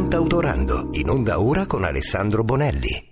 Cantautorando, 0.00 0.88
in 0.92 1.10
onda 1.10 1.38
ora 1.42 1.66
con 1.66 1.84
Alessandro 1.84 2.42
Bonelli. 2.42 3.10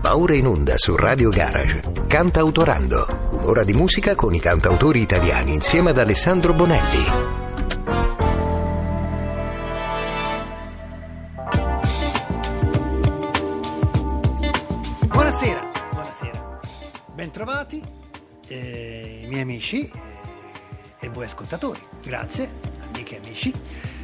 Va 0.00 0.34
in 0.34 0.46
onda 0.46 0.78
su 0.78 0.96
Radio 0.96 1.28
Garage. 1.28 1.82
Cantautorando, 2.06 3.28
un'ora 3.32 3.64
di 3.64 3.74
musica 3.74 4.14
con 4.14 4.34
i 4.34 4.40
cantautori 4.40 5.02
italiani 5.02 5.52
insieme 5.52 5.90
ad 5.90 5.98
Alessandro 5.98 6.54
Bonelli. 6.54 7.04
Buonasera, 15.08 15.70
buonasera. 15.92 16.60
Bentrovati, 17.14 17.82
eh, 18.48 19.26
miei 19.28 19.42
amici 19.42 19.82
eh, 19.82 19.90
e 20.98 21.08
voi 21.10 21.26
ascoltatori. 21.26 21.80
Grazie, 22.02 22.48
amiche 22.86 23.16
e 23.16 23.18
amici. 23.18 23.52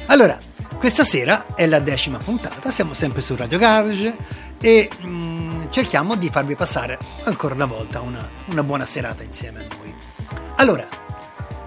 Allora, 0.05 0.37
questa 0.83 1.05
sera 1.05 1.45
è 1.55 1.65
la 1.65 1.79
decima 1.79 2.17
puntata, 2.17 2.69
siamo 2.69 2.93
sempre 2.93 3.21
su 3.21 3.37
Radio 3.37 3.57
Garage 3.57 4.17
e 4.59 4.89
mm, 5.01 5.67
cerchiamo 5.69 6.17
di 6.17 6.27
farvi 6.27 6.57
passare 6.57 6.99
ancora 7.23 7.53
una 7.53 7.63
volta 7.63 8.01
una, 8.01 8.29
una 8.47 8.63
buona 8.63 8.85
serata 8.85 9.23
insieme 9.23 9.59
a 9.61 9.75
noi. 9.77 9.95
Allora, 10.57 10.85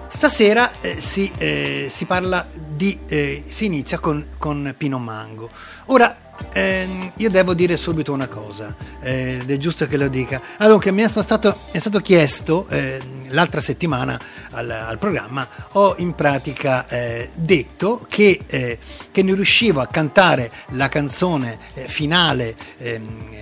stasera 0.07 0.71
eh, 0.81 1.01
si, 1.01 1.31
eh, 1.35 1.89
si, 1.91 2.05
parla 2.05 2.47
di... 2.53 2.99
Eh, 3.07 3.43
si 3.47 3.65
inizia 3.65 3.97
con, 3.97 4.27
con 4.37 4.75
Pino 4.77 4.99
Mango. 4.99 5.49
Ora, 5.85 6.26
eh, 6.53 7.11
io 7.15 7.29
devo 7.29 7.53
dire 7.53 7.77
subito 7.77 8.13
una 8.13 8.27
cosa, 8.27 8.75
eh, 8.99 9.39
ed 9.41 9.51
è 9.51 9.57
giusto 9.57 9.87
che 9.87 9.97
lo 9.97 10.07
dica. 10.07 10.41
Allora, 10.57 10.91
mi 10.91 11.01
è 11.01 11.07
stato, 11.07 11.57
è 11.71 11.79
stato 11.79 11.99
chiesto 11.99 12.67
eh, 12.69 12.99
l'altra 13.29 13.61
settimana 13.61 14.19
al, 14.51 14.69
al, 14.69 14.97
programma, 14.97 15.47
ho 15.73 15.95
in 15.97 16.13
pratica 16.15 16.87
eh, 16.87 17.29
detto 17.35 18.05
che, 18.07 18.39
eh, 18.47 18.79
che, 19.11 19.23
non 19.23 19.35
riuscivo 19.35 19.81
a 19.81 19.87
cantare 19.87 20.51
la 20.69 20.89
canzone 20.89 21.57
eh, 21.73 21.87
finale 21.87 22.55
ehm, 22.77 23.35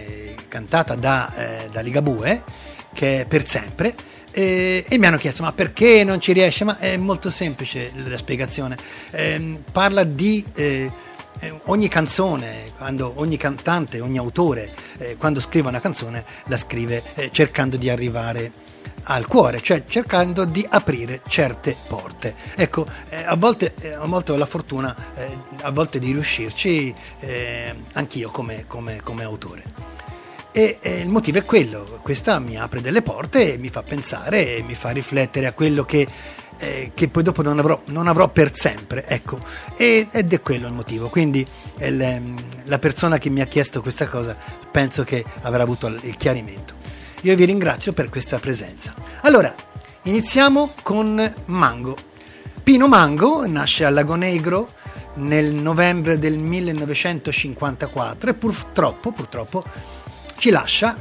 cantata 0.47 0.95
da, 0.95 1.33
da 1.69 1.81
Ligabue, 1.81 2.43
che 2.93 3.21
è 3.21 3.25
per 3.25 3.45
sempre. 3.45 3.93
e 4.31 4.85
mi 4.89 5.05
hanno 5.05 5.17
chiesto 5.17 5.43
ma 5.43 5.51
perché 5.51 6.03
non 6.05 6.21
ci 6.21 6.31
riesce? 6.31 6.63
Ma 6.63 6.77
è 6.77 6.95
molto 6.95 7.29
semplice 7.29 7.91
la 7.93 8.17
spiegazione. 8.17 8.77
Ehm, 9.11 9.63
parla 9.71 10.03
di 10.05 10.45
eh, 10.55 10.89
ogni 11.65 11.87
canzone, 11.87 12.71
quando, 12.77 13.13
ogni 13.15 13.37
cantante, 13.37 13.99
ogni 13.99 14.17
autore, 14.17 14.73
eh, 14.97 15.17
quando 15.17 15.39
scrive 15.39 15.69
una 15.69 15.81
canzone, 15.81 16.25
la 16.45 16.57
scrive 16.57 17.03
eh, 17.15 17.29
cercando 17.31 17.77
di 17.77 17.89
arrivare 17.89 18.73
al 19.07 19.27
cuore, 19.27 19.61
cioè 19.61 19.83
cercando 19.85 20.45
di 20.45 20.65
aprire 20.67 21.21
certe 21.27 21.75
porte. 21.87 22.35
Ecco, 22.55 22.87
eh, 23.09 23.23
a, 23.23 23.35
volte, 23.35 23.73
eh, 23.81 23.95
ho 23.95 24.37
la 24.37 24.45
fortuna, 24.45 24.95
eh, 25.15 25.37
a 25.61 25.71
volte 25.71 25.99
di 25.99 26.11
riuscirci, 26.11 26.93
anch'io 27.93 28.29
come, 28.31 28.65
come, 28.67 29.01
come 29.01 29.23
autore. 29.23 29.63
E, 30.51 30.77
e, 30.81 30.99
il 30.99 31.09
motivo 31.09 31.37
è 31.37 31.43
quello, 31.43 31.99
questa 32.01 32.39
mi 32.39 32.57
apre 32.57 32.79
delle 32.79 33.01
porte 33.01 33.53
e 33.53 33.57
mi 33.57 33.67
fa 33.67 33.83
pensare 33.83 34.55
e 34.55 34.63
mi 34.63 34.73
fa 34.73 34.91
riflettere 34.91 35.47
a 35.47 35.51
quello 35.51 35.83
che 35.83 36.07
eh, 36.57 36.91
che 36.93 37.07
poi 37.09 37.23
dopo 37.23 37.41
non 37.41 37.59
avrò, 37.59 37.81
non 37.85 38.07
avrò, 38.07 38.29
per 38.29 38.55
sempre, 38.55 39.05
ecco, 39.07 39.39
ed 39.77 40.33
è 40.33 40.41
quello 40.41 40.67
il 40.67 40.73
motivo. 40.73 41.09
Quindi 41.09 41.45
il, 41.79 42.01
ehm, 42.01 42.43
la 42.65 42.79
persona 42.79 43.17
che 43.17 43.29
mi 43.29 43.41
ha 43.41 43.45
chiesto 43.45 43.81
questa 43.81 44.07
cosa 44.07 44.35
penso 44.71 45.03
che 45.03 45.23
avrà 45.41 45.63
avuto 45.63 45.87
il 45.87 46.15
chiarimento. 46.17 46.73
Io 47.21 47.35
vi 47.35 47.45
ringrazio 47.45 47.93
per 47.93 48.09
questa 48.09 48.39
presenza. 48.39 48.93
Allora, 49.21 49.53
iniziamo 50.03 50.73
con 50.83 51.33
Mango. 51.45 51.97
Pino 52.61 52.87
Mango 52.87 53.47
nasce 53.47 53.85
a 53.85 53.89
Lago 53.89 54.15
Negro 54.15 54.73
nel 55.15 55.53
novembre 55.53 56.19
del 56.19 56.37
1954 56.37 58.29
e 58.29 58.33
purtroppo, 58.33 59.11
purtroppo 59.11 59.63
ci 60.37 60.49
lascia 60.49 60.95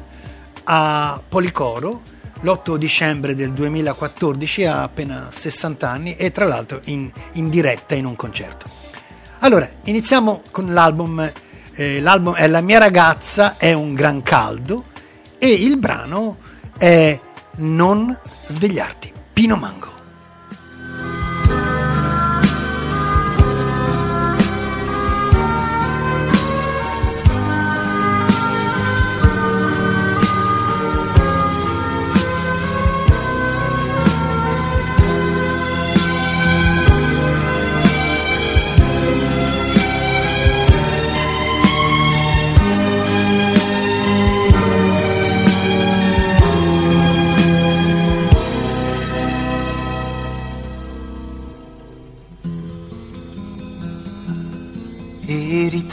a 0.64 1.22
Policoro 1.27 2.12
l'8 2.40 2.77
dicembre 2.77 3.34
del 3.34 3.52
2014 3.52 4.64
ha 4.64 4.82
appena 4.82 5.28
60 5.31 5.88
anni 5.88 6.16
e 6.16 6.31
tra 6.31 6.44
l'altro 6.44 6.81
in, 6.84 7.10
in 7.34 7.48
diretta 7.48 7.94
in 7.94 8.04
un 8.04 8.16
concerto. 8.16 8.66
Allora, 9.41 9.69
iniziamo 9.84 10.42
con 10.50 10.72
l'album, 10.72 11.32
eh, 11.75 12.00
l'album 12.00 12.34
è 12.34 12.47
La 12.48 12.60
mia 12.60 12.78
ragazza 12.78 13.56
è 13.56 13.72
un 13.72 13.94
gran 13.94 14.22
caldo 14.22 14.86
e 15.38 15.48
il 15.53 15.76
brano 15.76 16.38
è 16.78 17.19
Non 17.56 18.19
svegliarti, 18.47 19.12
Pino 19.32 19.56
Mango. 19.56 19.94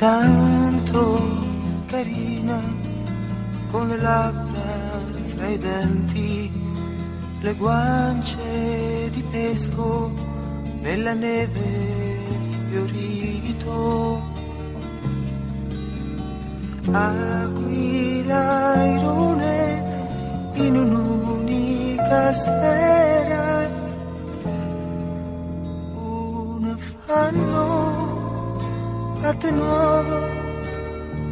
Tanto 0.01 1.03
carina, 1.85 2.59
con 3.69 3.87
le 3.87 3.97
labbra 3.97 4.99
fra 5.35 5.47
i 5.47 5.57
denti, 5.59 6.51
le 7.39 7.53
guance 7.53 9.11
di 9.11 9.23
pesco 9.29 10.11
nella 10.81 11.13
neve 11.13 12.17
fiorito. 12.71 14.23
Aquila 16.91 18.83
irone 18.83 19.59
in 20.53 20.77
un'unica 20.77 22.33
sfera, 22.33 23.69
un 25.93 26.75
fanno 29.21 29.27
attenuava 29.27 30.29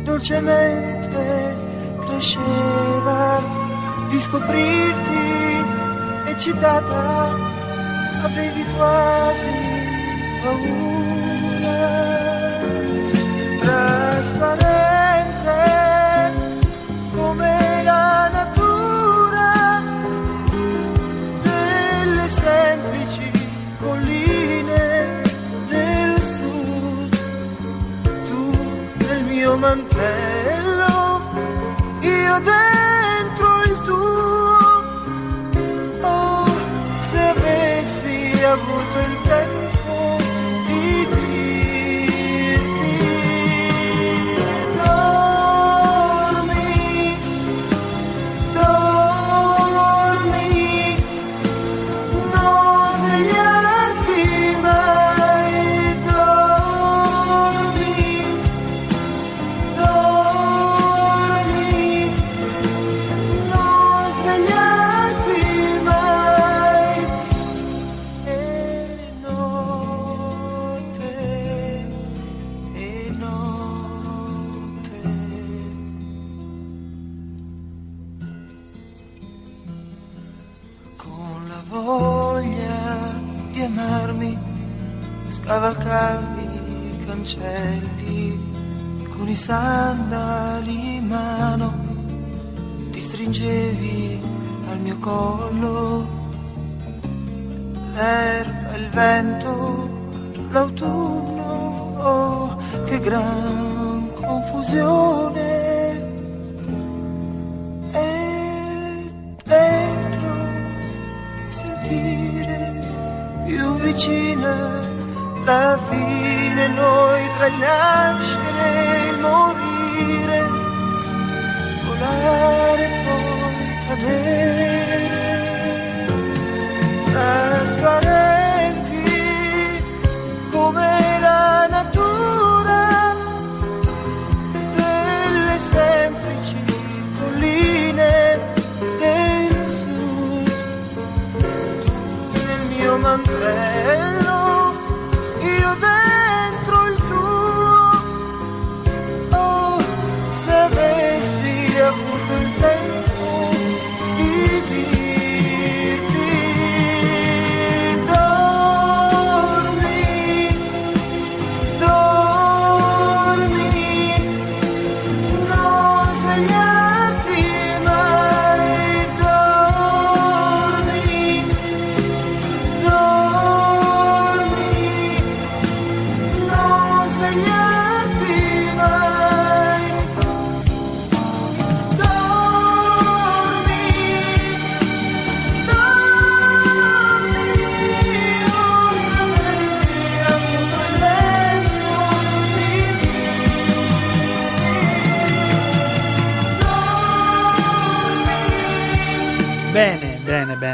dolcemente 0.03 1.57
cresceva 2.05 3.41
di 4.09 4.21
scoprirti 4.21 5.65
eccitata. 6.25 7.47
Avevi 8.23 8.63
quasi 8.75 9.49
paura. 10.41 11.77
Trasparente 13.59 14.78
mantello 29.69 31.21
io 31.99 32.39
dentro 32.39 33.61
il 33.65 33.75
tuo. 33.85 34.57
Oh 36.01 36.45
se 37.01 37.19
avessi 37.19 38.43
avuto 38.43 38.99
il 38.99 39.13
tempo 39.13 39.28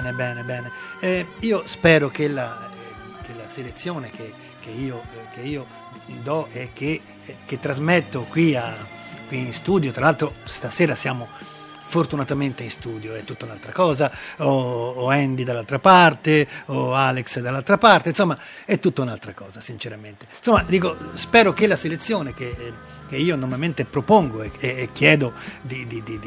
Bene, 0.02 0.12
bene, 0.12 0.44
bene. 0.44 0.72
Eh, 1.00 1.26
io 1.40 1.64
spero 1.68 2.10
che 2.10 2.28
la, 2.28 2.70
eh, 2.70 3.26
che 3.26 3.34
la 3.34 3.48
selezione 3.48 4.10
che, 4.10 4.34
che 4.60 4.70
io, 4.72 5.02
eh, 5.14 5.34
che 5.34 5.40
io 5.42 5.66
do 6.22 6.50
e 6.52 6.72
che, 6.74 7.02
eh, 7.26 7.36
che 7.46 7.60
trasmetto 7.62 8.24
qui, 8.24 8.56
a- 8.58 8.76
qui 9.30 9.38
in 9.40 9.54
studio, 9.54 9.92
tra 9.94 10.04
l'altro 10.04 10.34
stasera 10.44 10.96
siamo 10.96 11.30
fortunatamente 11.88 12.64
in 12.64 12.72
studio, 12.72 13.14
è 13.14 13.24
tutta 13.24 13.46
un'altra 13.46 13.72
cosa, 13.72 14.12
o, 14.38 15.08
Andy 15.10 15.44
dall'altra 15.44 15.80
parte, 15.80 16.48
o 16.68 16.94
Alex 16.94 17.40
dall'altra 17.40 17.78
parte, 17.78 18.10
insomma 18.10 18.38
è 18.66 18.80
tutta 18.80 19.02
un'altra 19.02 19.34
cosa 19.34 19.60
sinceramente. 19.60 20.28
Insomma 20.38 20.64
dico, 20.64 20.96
spero 21.14 21.54
che 21.54 21.68
la 21.68 21.76
selezione 21.78 22.34
che... 22.34 22.56
eh, 22.58 22.94
che 23.08 23.18
io 23.18 23.36
normalmente 23.36 23.86
propongo 23.86 24.42
e, 24.42 24.52
e- 24.58 24.90
chiedo 24.92 25.34
di, 25.62 25.86
di- 25.86 26.02
di- 26.02 26.20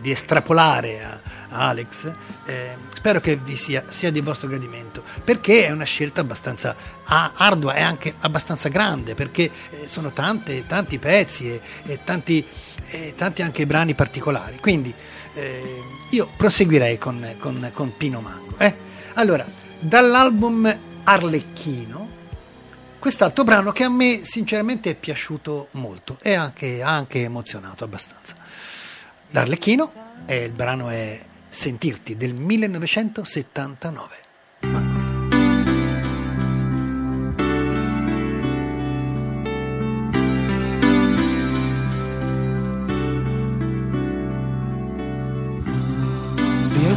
di- 0.00 0.10
estrapolare 0.12 1.02
a, 1.02 1.20
a 1.48 1.68
Alex, 1.70 2.14
eh, 2.44 2.76
spero 2.94 3.18
che 3.18 3.34
vi 3.34 3.56
sia, 3.56 3.82
sia 3.88 4.12
di 4.12 4.20
vostro 4.20 4.46
gradimento, 4.46 5.02
perché 5.24 5.66
è 5.66 5.72
una 5.72 5.82
scelta 5.82 6.20
abbastanza 6.20 6.76
ardua 7.02 7.74
e 7.74 7.80
anche 7.80 8.14
abbastanza 8.20 8.68
grande, 8.68 9.16
perché 9.16 9.50
eh, 9.70 9.88
sono 9.88 10.12
tante, 10.12 10.66
tanti 10.68 11.00
pezzi 11.00 11.50
e, 11.50 11.60
e 11.82 11.98
tanti, 12.04 12.46
e 12.90 13.14
tanti 13.16 13.42
anche 13.42 13.66
brani 13.66 13.94
particolari. 13.94 14.58
Quindi 14.58 14.92
eh, 15.34 15.82
io 16.10 16.28
proseguirei 16.36 16.98
con, 16.98 17.36
con- 17.38 17.70
con 17.72 17.96
Pino 17.96 18.20
Mango. 18.20 18.54
eh. 18.58 18.74
Allora, 19.14 19.46
dall'album 19.80 20.78
Arlecchino, 21.04 22.08
quest'altro 22.98 23.44
brano 23.44 23.72
che 23.72 23.84
a 23.84 23.88
me 23.88 24.20
sinceramente 24.24 24.90
è 24.90 24.94
piaciuto 24.94 25.68
molto 25.72 26.18
e 26.22 26.34
anche, 26.34 26.82
anche 26.82 27.22
emozionato 27.22 27.84
abbastanza. 27.84 28.36
D'Arlecchino 29.30 29.92
e 30.26 30.44
il 30.44 30.52
brano 30.52 30.88
è 30.88 31.24
Sentirti 31.48 32.16
del 32.16 32.34
1979. 32.34 34.16
Mango. 34.60 34.97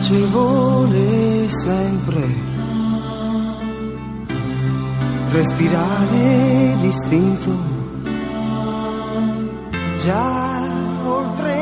Piacevole 0.02 1.48
sempre. 1.50 2.50
Respirare 5.32 6.76
distinto 6.82 7.52
già 10.00 10.60
oltre 11.06 11.61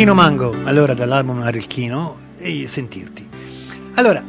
Pino 0.00 0.14
Mango, 0.14 0.56
allora 0.64 0.94
dall'album 0.94 1.42
Arelchino 1.42 2.30
e 2.38 2.66
sentirti. 2.66 3.28
Allora, 3.96 4.24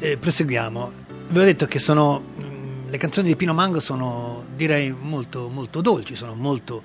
eh, 0.00 0.16
proseguiamo. 0.16 0.92
Vi 1.28 1.38
ho 1.38 1.44
detto 1.44 1.66
che 1.66 1.78
sono 1.78 2.18
mh, 2.18 2.90
le 2.90 2.96
canzoni 2.96 3.28
di 3.28 3.36
Pino 3.36 3.54
Mango 3.54 3.78
sono 3.78 4.44
direi 4.56 4.90
molto 4.90 5.50
molto 5.50 5.82
dolci, 5.82 6.16
sono 6.16 6.34
molto 6.34 6.82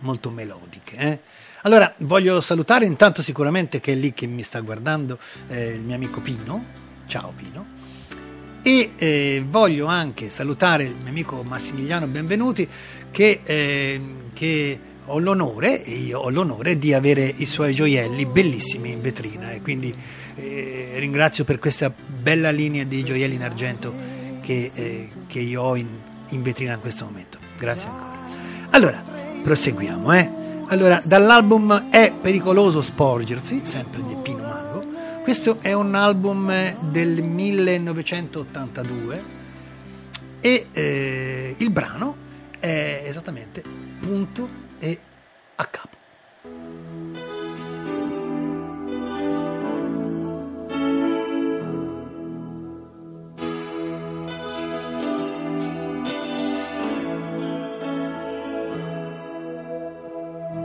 molto 0.00 0.30
melodiche. 0.32 0.96
Eh? 0.96 1.20
Allora, 1.62 1.94
voglio 1.98 2.40
salutare 2.40 2.84
intanto 2.84 3.22
sicuramente 3.22 3.78
che 3.78 3.92
è 3.92 3.94
lì 3.94 4.12
che 4.12 4.26
mi 4.26 4.42
sta 4.42 4.58
guardando 4.58 5.16
eh, 5.46 5.68
il 5.68 5.82
mio 5.82 5.94
amico 5.94 6.20
Pino. 6.20 6.64
Ciao 7.06 7.32
Pino. 7.36 7.64
E 8.60 8.94
eh, 8.96 9.44
voglio 9.48 9.86
anche 9.86 10.30
salutare 10.30 10.82
il 10.82 10.96
mio 10.96 11.10
amico 11.10 11.44
Massimiliano 11.44 12.08
Benvenuti 12.08 12.68
che, 13.12 13.40
eh, 13.44 14.00
che 14.32 14.80
ho 15.06 15.18
l'onore, 15.18 15.74
io 15.74 16.20
ho 16.20 16.30
l'onore 16.30 16.78
di 16.78 16.94
avere 16.94 17.32
i 17.36 17.46
suoi 17.46 17.74
gioielli 17.74 18.24
bellissimi 18.24 18.92
in 18.92 19.00
vetrina 19.00 19.50
e 19.50 19.60
quindi 19.60 19.92
eh, 20.34 20.92
ringrazio 20.96 21.42
per 21.44 21.58
questa 21.58 21.92
bella 21.92 22.50
linea 22.50 22.84
di 22.84 23.02
gioielli 23.02 23.34
in 23.34 23.42
argento 23.42 23.92
che, 24.40 24.70
eh, 24.72 25.08
che 25.26 25.40
io 25.40 25.62
ho 25.62 25.76
in, 25.76 25.88
in, 26.28 26.42
vetrina 26.42 26.74
in 26.74 26.80
questo 26.80 27.04
momento. 27.04 27.38
Grazie 27.58 27.88
ancora. 27.88 28.10
Allora, 28.70 29.02
proseguiamo. 29.42 30.12
Eh? 30.12 30.30
Allora, 30.68 31.02
dall'album 31.04 31.88
È 31.90 32.12
pericoloso 32.12 32.80
sporgersi, 32.80 33.62
sempre 33.64 34.02
di 34.06 34.14
Pino 34.22 34.42
Mago, 34.42 34.86
questo 35.22 35.58
è 35.60 35.72
un 35.72 35.94
album 35.94 36.52
del 36.90 37.22
1982 37.22 39.24
e 40.40 40.66
eh, 40.72 41.54
il 41.58 41.70
brano 41.70 42.16
è 42.58 43.04
esattamente 43.06 43.62
punto 44.00 44.61
a 45.62 45.66
capo. 45.66 45.96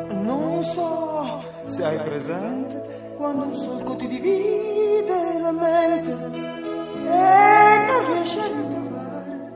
Non 0.10 0.64
so 0.64 1.44
se 1.66 1.84
hai 1.84 2.00
presente 2.00 3.14
quando 3.16 3.44
un 3.46 3.54
solco 3.54 3.96
ti 3.96 4.08
divide 4.08 5.40
la 5.40 5.52
mente 5.52 6.12
e 6.12 7.74
non 7.88 8.00
riesci 8.14 8.40
a 8.40 8.48
ritrovare 8.48 9.52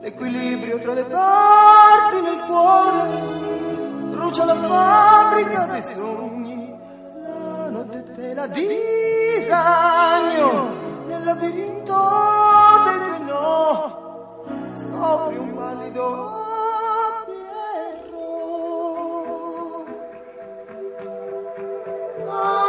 l'equilibrio 0.00 0.78
tra 0.78 0.94
le 0.94 1.04
parti 1.04 2.20
nel 2.22 2.40
cuore 2.46 3.67
brucia 4.18 4.44
la 4.44 4.54
fabbrica 4.54 5.66
dei 5.66 5.82
sogni, 5.82 6.76
la 7.22 7.68
notte 7.70 8.04
tela 8.14 8.48
di 8.48 9.46
ragno 9.48 10.74
nel 11.06 11.22
labirinto 11.22 11.94
del 12.84 13.22
no, 13.22 14.72
scopri 14.72 15.36
un 15.36 15.54
pallido 15.54 16.46
pierro. 17.26 18.18
Oh. 22.26 22.28
Ah. 22.28 22.67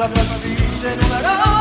già 0.00 0.08
passi 0.08 0.56
se 0.68 1.59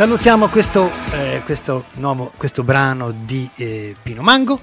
salutiamo 0.00 0.48
questo, 0.48 0.90
eh, 1.12 1.42
questo, 1.44 1.84
nuovo, 1.96 2.32
questo 2.38 2.62
brano 2.62 3.10
di 3.10 3.46
eh, 3.56 3.94
Pino 4.02 4.22
Mango. 4.22 4.58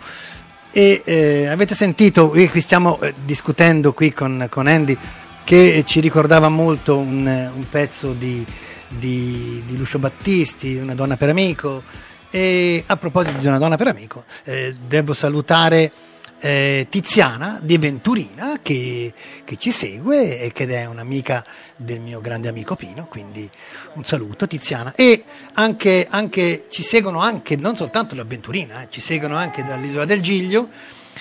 E 0.71 1.03
eh, 1.05 1.45
avete 1.45 1.75
sentito, 1.75 2.29
qui 2.29 2.59
stiamo 2.59 2.99
eh, 3.01 3.13
discutendo 3.23 3.93
qui 3.93 4.11
con, 4.11 4.47
con, 4.49 4.65
Andy, 4.65 4.97
che 5.43 5.83
ci 5.85 5.99
ricordava 5.99 6.49
molto 6.49 6.97
un, 6.97 7.51
un 7.53 7.69
pezzo 7.69 8.13
di, 8.13 8.43
di, 8.87 9.61
di, 9.67 9.77
Lucio 9.77 9.99
Battisti, 9.99 10.77
Una 10.77 10.95
donna 10.95 11.17
per 11.17 11.29
amico. 11.29 11.83
E 12.31 12.83
a 12.87 12.97
proposito 12.97 13.37
di 13.37 13.45
Una 13.45 13.59
donna 13.59 13.77
per 13.77 13.89
amico, 13.89 14.23
eh, 14.43 14.75
devo 14.87 15.13
salutare 15.13 15.91
eh, 16.39 16.87
Tiziana 16.89 17.59
di 17.61 17.77
Venturina 17.77 18.59
che, 18.61 19.13
che, 19.43 19.55
ci 19.57 19.71
segue 19.71 20.39
e 20.41 20.51
che 20.51 20.65
è 20.67 20.85
un'amica 20.85 21.45
del 21.75 21.99
mio 21.99 22.19
grande 22.21 22.47
amico 22.47 22.75
Pino, 22.75 23.07
quindi 23.07 23.49
un 23.93 24.03
saluto 24.03 24.47
Tiziana. 24.47 24.93
E 24.95 25.23
anche, 25.53 26.07
anche 26.09 26.65
ci 26.69 26.83
seguono 26.83 27.19
anche, 27.19 27.55
non 27.55 27.75
soltanto 27.75 28.15
da 28.15 28.23
Venturina, 28.23 28.81
eh, 28.81 28.87
ci 28.89 29.01
seguono 29.01 29.35
anche 29.35 29.63
dall'isola 29.65 30.05
del 30.05 30.21
Giglio 30.21 30.69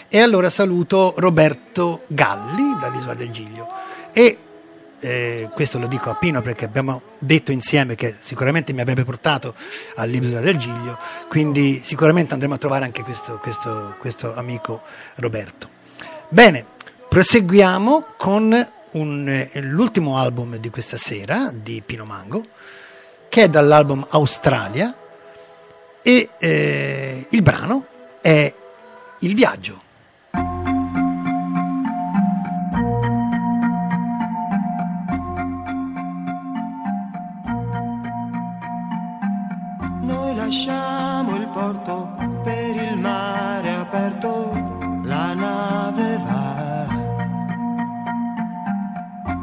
e 0.09 0.21
allora 0.21 0.51
saluto 0.51 1.15
Roberto 1.17 2.05
Galli 2.09 2.77
dall'isola 2.79 3.15
del 3.15 3.31
Giglio. 3.31 3.69
E 4.13 4.39
eh, 5.01 5.49
questo 5.53 5.79
lo 5.79 5.87
dico 5.87 6.11
a 6.11 6.15
Pino 6.15 6.43
perché 6.43 6.65
abbiamo 6.65 7.03
detto 7.19 7.53
insieme 7.53 7.95
che 7.95 8.15
sicuramente 8.19 8.73
mi 8.73 8.81
avrebbe 8.81 9.05
portato 9.05 9.55
all'isola 9.97 10.41
del 10.41 10.57
Giglio, 10.57 10.99
quindi 11.29 11.81
sicuramente 11.83 12.33
andremo 12.33 12.55
a 12.55 12.59
trovare 12.59 12.85
anche 12.85 13.03
questo, 13.03 13.39
questo, 13.39 13.95
questo 13.99 14.35
amico 14.35 14.83
Roberto. 15.17 15.71
Bene, 16.29 16.65
proseguiamo 17.09 18.15
con 18.17 18.69
un, 18.93 19.29
eh, 19.29 19.61
l'ultimo 19.61 20.19
album 20.19 20.57
di 20.57 20.71
questa 20.71 20.97
sera 20.97 21.51
di 21.53 21.83
Pino 21.85 22.05
Mango, 22.05 22.47
che 23.29 23.45
è 23.45 23.49
dall'album 23.49 24.07
Australia 24.11 24.97
e 26.03 26.31
eh, 26.39 27.27
il 27.31 27.43
brano 27.43 27.87
è 28.21 28.55
Il 29.21 29.35
viaggio. 29.35 30.76
Lasciamo 40.47 41.35
il 41.35 41.49
porto 41.49 42.15
per 42.45 42.77
il 42.77 42.97
mare 42.99 43.69
aperto, 43.75 44.53
la 45.03 45.35
nave 45.35 46.21
va. 46.25 46.87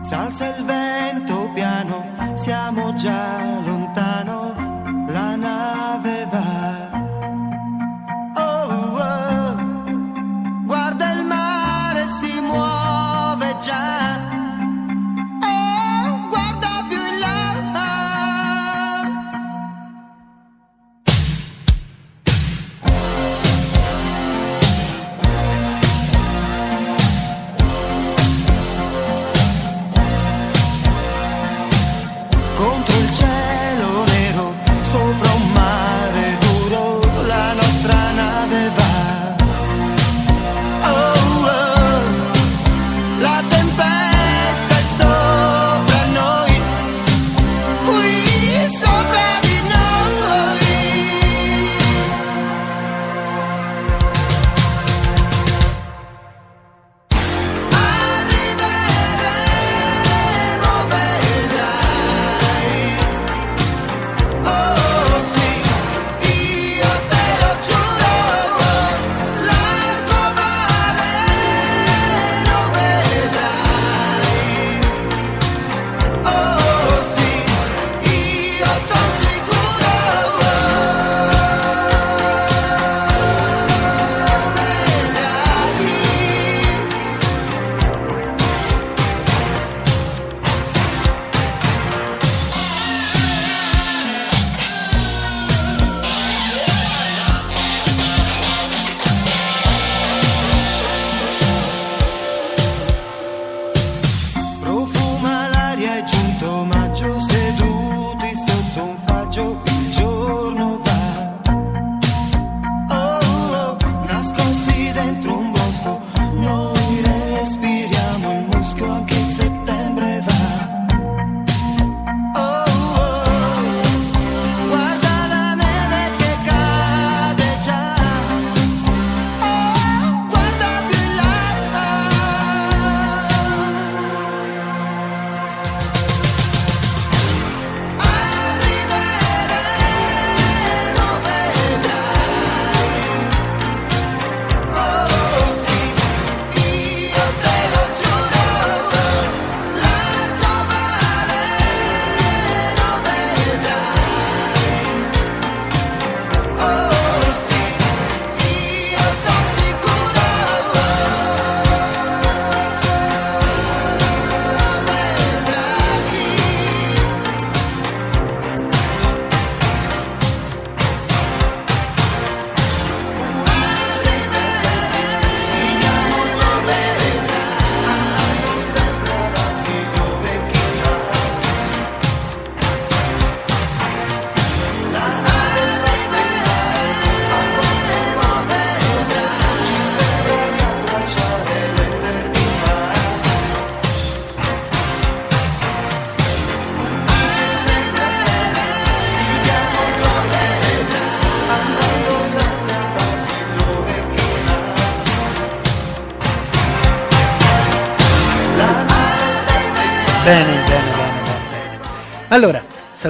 S'alza 0.01 0.55
il 0.55 0.63
vento 0.63 1.49
piano, 1.53 2.05
siamo 2.35 2.93
già 2.93 3.59
lontano, 3.65 4.32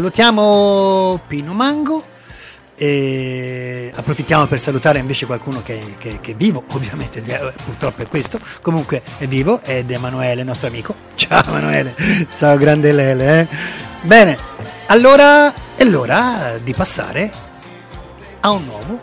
salutiamo 0.03 1.21
Pino 1.27 1.53
Mango. 1.53 2.11
E 2.75 3.91
approfittiamo 3.95 4.47
per 4.47 4.59
salutare 4.59 4.99
invece 4.99 5.25
qualcuno 5.25 5.61
che, 5.63 5.95
che, 5.97 6.19
che 6.19 6.31
è 6.31 6.35
vivo, 6.35 6.63
ovviamente 6.71 7.21
purtroppo 7.63 8.01
è 8.01 8.07
questo, 8.07 8.39
comunque 8.61 9.03
è 9.19 9.27
vivo 9.27 9.61
ed 9.63 9.91
è 9.91 9.93
Emanuele, 9.93 10.43
nostro 10.43 10.67
amico. 10.67 10.93
Ciao 11.15 11.43
Emanuele, 11.47 11.95
ciao 12.37 12.57
grande 12.57 12.91
Lele. 12.91 13.41
Eh. 13.41 13.47
Bene, 14.01 14.37
allora 14.87 15.53
è 15.75 15.83
l'ora 15.85 16.57
di 16.61 16.73
passare 16.73 17.31
a 18.41 18.49
un 18.49 18.65
nuovo 18.65 19.01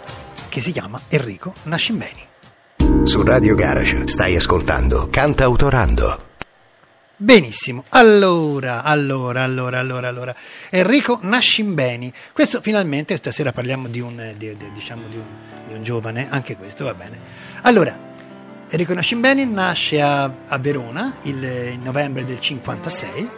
che 0.48 0.60
si 0.60 0.72
chiama 0.72 1.00
Enrico 1.08 1.54
Nascimbeni. 1.62 2.28
Su 3.04 3.22
Radio 3.22 3.54
Garage 3.54 4.06
stai 4.08 4.36
ascoltando 4.36 5.08
Canta 5.10 5.44
Autorando. 5.44 6.29
Benissimo, 7.22 7.84
allora, 7.90 8.82
allora, 8.82 9.42
allora, 9.42 9.78
allora, 9.78 10.08
allora, 10.08 10.34
Enrico 10.70 11.18
Nascimbeni, 11.20 12.10
questo 12.32 12.62
finalmente 12.62 13.14
stasera 13.16 13.52
parliamo 13.52 13.88
di 13.88 14.00
un, 14.00 14.32
di, 14.38 14.56
di, 14.56 14.72
diciamo 14.72 15.02
di 15.06 15.16
un, 15.16 15.26
di 15.68 15.74
un 15.74 15.82
giovane, 15.82 16.30
anche 16.30 16.56
questo 16.56 16.84
va 16.84 16.94
bene. 16.94 17.20
Allora, 17.60 17.94
Enrico 18.70 18.94
Nascimbeni 18.94 19.44
nasce 19.44 20.00
a, 20.00 20.32
a 20.46 20.56
Verona 20.56 21.14
il, 21.24 21.42
il, 21.44 21.78
novembre 21.80 22.24
del 22.24 22.40
56 22.40 23.30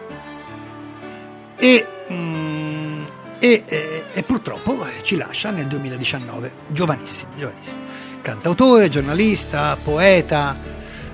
e, 1.57 1.87
mm, 2.13 3.05
e, 3.41 3.65
e, 3.67 4.05
e 4.13 4.23
purtroppo 4.23 4.87
eh, 4.87 5.03
ci 5.03 5.17
lascia 5.17 5.51
nel 5.51 5.67
2019, 5.67 6.53
giovanissimo, 6.69 7.33
giovanissimo. 7.37 7.79
Cantautore, 8.23 8.89
giornalista, 8.89 9.77
poeta, 9.83 10.57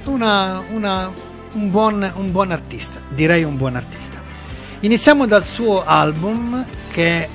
una, 0.05 0.63
una 0.69 1.28
un 1.53 1.71
buon, 1.71 2.11
un 2.17 2.33
buon 2.33 2.51
artista, 2.51 3.01
direi 3.09 3.45
un 3.45 3.57
buon 3.57 3.77
artista. 3.77 4.21
Iniziamo 4.81 5.27
dal 5.27 5.47
suo 5.47 5.85
album 5.85 6.65
che 6.91 7.25
è 7.25 7.29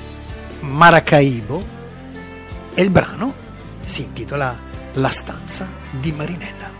Maracaibo 0.60 1.62
e 2.74 2.82
il 2.82 2.90
brano 2.90 3.34
si 3.84 4.02
intitola 4.02 4.56
La 4.94 5.08
stanza 5.08 5.68
di 5.90 6.12
Marinella. 6.12 6.73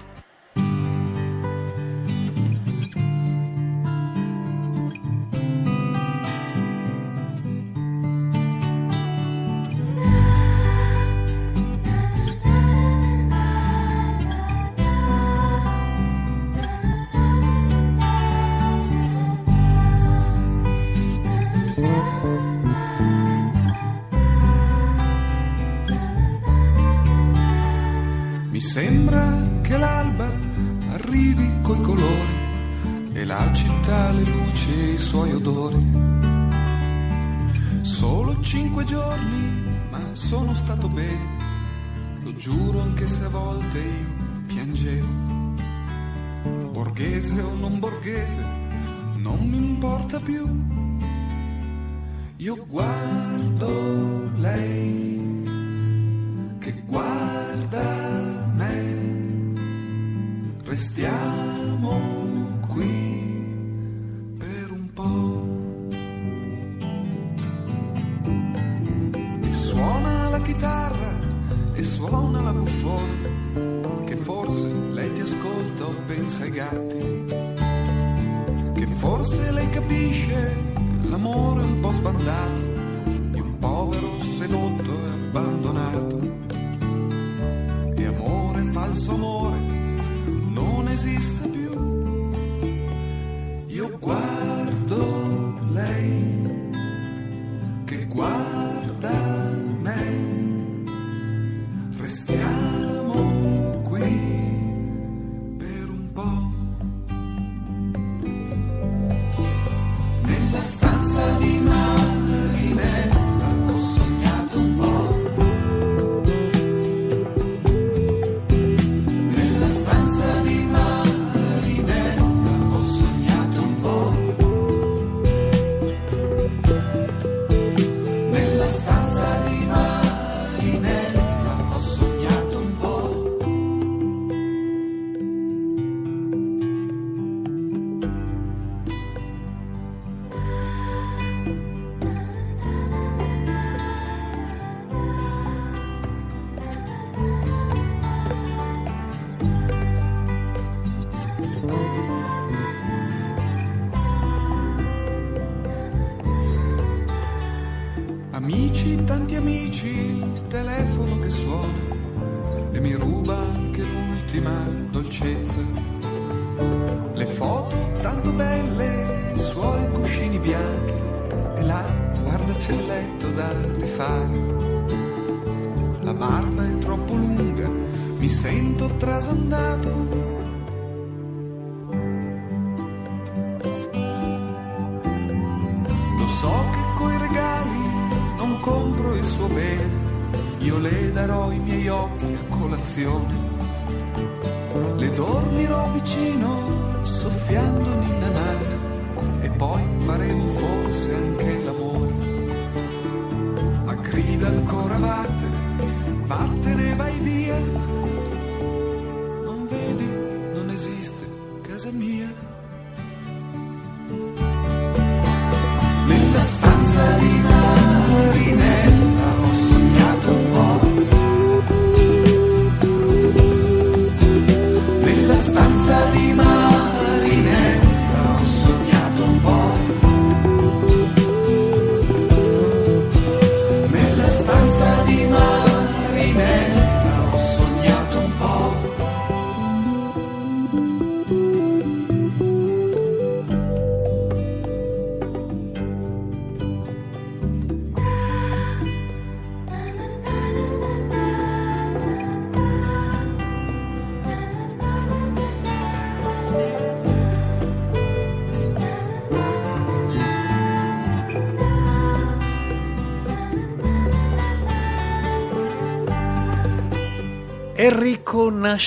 Enrico 268.74 268.80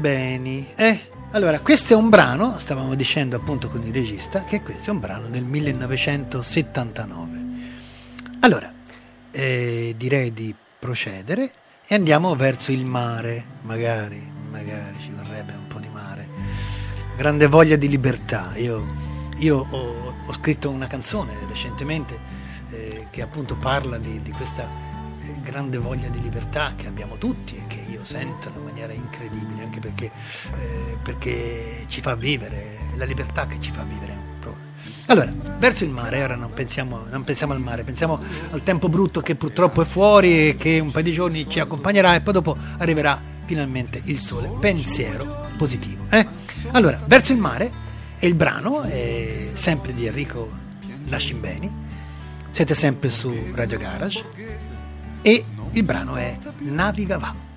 Nascimbeni. 0.00 0.72
Eh, 0.74 1.00
allora, 1.32 1.60
questo 1.60 1.92
è 1.94 1.96
un 1.96 2.08
brano, 2.08 2.58
stavamo 2.58 2.96
dicendo 2.96 3.36
appunto 3.36 3.68
con 3.68 3.82
il 3.84 3.92
regista, 3.92 4.42
che 4.44 4.60
questo 4.62 4.90
è 4.90 4.92
un 4.92 4.98
brano 5.00 5.28
del 5.28 5.44
1979. 5.44 7.38
Allora, 8.40 8.72
eh, 9.30 9.94
direi 9.96 10.32
di 10.32 10.52
procedere 10.78 11.52
e 11.86 11.94
andiamo 11.94 12.34
verso 12.34 12.72
il 12.72 12.84
mare, 12.84 13.44
magari, 13.62 14.20
magari 14.50 14.98
ci 15.00 15.12
vorrebbe 15.12 15.52
un 15.52 15.68
po' 15.68 15.78
di 15.78 15.88
mare. 15.88 16.28
Grande 17.16 17.46
voglia 17.46 17.76
di 17.76 17.88
libertà. 17.88 18.52
Io, 18.56 18.84
io 19.36 19.66
ho, 19.70 20.14
ho, 20.26 20.32
scritto 20.32 20.70
una 20.70 20.88
canzone 20.88 21.34
recentemente 21.46 22.18
eh, 22.70 23.06
che 23.10 23.22
appunto 23.22 23.54
parla 23.54 23.98
di, 23.98 24.20
di 24.22 24.30
questa 24.32 24.64
eh, 25.22 25.34
grande 25.42 25.78
voglia 25.78 26.08
di 26.08 26.20
libertà 26.20 26.72
che 26.76 26.86
abbiamo 26.88 27.16
tutti 27.16 27.62
io 27.90 28.04
sento 28.04 28.50
in 28.54 28.62
maniera 28.62 28.92
incredibile, 28.92 29.62
anche 29.62 29.80
perché, 29.80 30.10
eh, 30.54 30.96
perché 31.02 31.84
ci 31.88 32.00
fa 32.00 32.14
vivere, 32.14 32.92
è 32.92 32.96
la 32.96 33.04
libertà 33.04 33.46
che 33.46 33.60
ci 33.60 33.70
fa 33.70 33.82
vivere. 33.82 34.30
Allora, 35.06 35.32
verso 35.58 35.82
il 35.82 35.90
mare, 35.90 36.22
ora 36.22 36.36
non 36.36 36.50
pensiamo, 36.50 37.04
non 37.10 37.24
pensiamo, 37.24 37.52
al 37.52 37.60
mare, 37.60 37.82
pensiamo 37.82 38.20
al 38.50 38.62
tempo 38.62 38.88
brutto 38.88 39.20
che 39.20 39.34
purtroppo 39.34 39.82
è 39.82 39.84
fuori 39.84 40.50
e 40.50 40.56
che 40.56 40.78
un 40.78 40.92
paio 40.92 41.04
di 41.04 41.12
giorni 41.12 41.48
ci 41.48 41.58
accompagnerà 41.58 42.14
e 42.14 42.20
poi 42.20 42.32
dopo 42.32 42.56
arriverà 42.78 43.20
finalmente 43.44 44.00
il 44.04 44.20
sole. 44.20 44.50
Pensiero 44.60 45.48
positivo. 45.56 46.06
Eh? 46.10 46.24
Allora, 46.70 47.00
verso 47.06 47.32
il 47.32 47.38
mare 47.38 47.72
è 48.16 48.26
il 48.26 48.34
brano, 48.34 48.82
è 48.82 49.50
sempre 49.54 49.92
di 49.92 50.06
Enrico 50.06 50.48
Lascimbeni, 51.06 51.72
siete 52.50 52.74
sempre 52.74 53.10
su 53.10 53.34
Radio 53.52 53.78
Garage 53.78 54.24
e 55.22 55.44
il 55.72 55.82
brano 55.82 56.14
è 56.14 56.38
Naviga. 56.58 57.48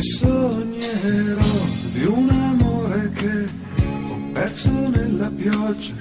e 0.00 0.02
sognerò 0.02 1.56
di 1.92 2.04
un 2.06 2.30
amore 2.30 3.10
che 3.12 3.44
ho 4.08 4.30
perso 4.32 4.88
nella 4.88 5.30
pioggia. 5.30 5.92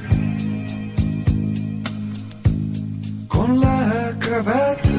Con 3.27 3.59
la 3.59 4.15
cravatta 4.17 4.89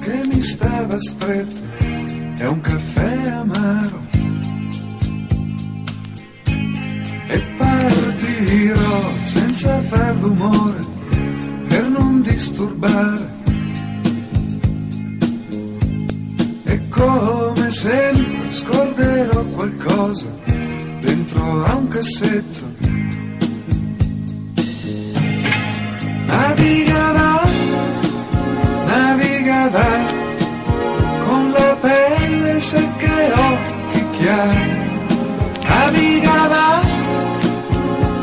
che 0.00 0.22
mi 0.26 0.42
stava 0.42 0.98
stretta 0.98 1.84
e 2.36 2.46
un 2.46 2.60
caffè 2.60 3.28
amaro. 3.28 4.00
E 7.28 7.42
partirò 7.56 9.10
senza 9.22 9.80
far 9.84 10.16
rumore 10.16 10.84
per 11.66 11.88
non 11.88 12.20
disturbare. 12.20 13.38
E 16.64 16.88
come 16.90 17.70
sempre 17.70 18.29
scorderò 18.50 19.44
qualcosa 19.46 20.28
dentro 21.00 21.64
a 21.64 21.76
un 21.76 21.88
cassetto. 21.88 22.68
Naviga 26.26 27.12
vai, 27.12 27.50
naviga 28.86 29.68
vai, 29.68 30.06
con 31.26 31.50
la 31.52 31.76
pelle 31.80 32.60
secca 32.60 33.20
e 33.20 33.32
occhi 33.32 34.04
chiari. 34.18 34.78
Naviga 35.68 36.48
vai, 36.48 36.84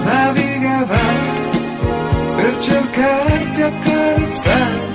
naviga 0.03 0.85
vai, 0.85 1.17
per 2.35 2.59
cercarti 2.59 3.61
accarezzare. 3.61 4.86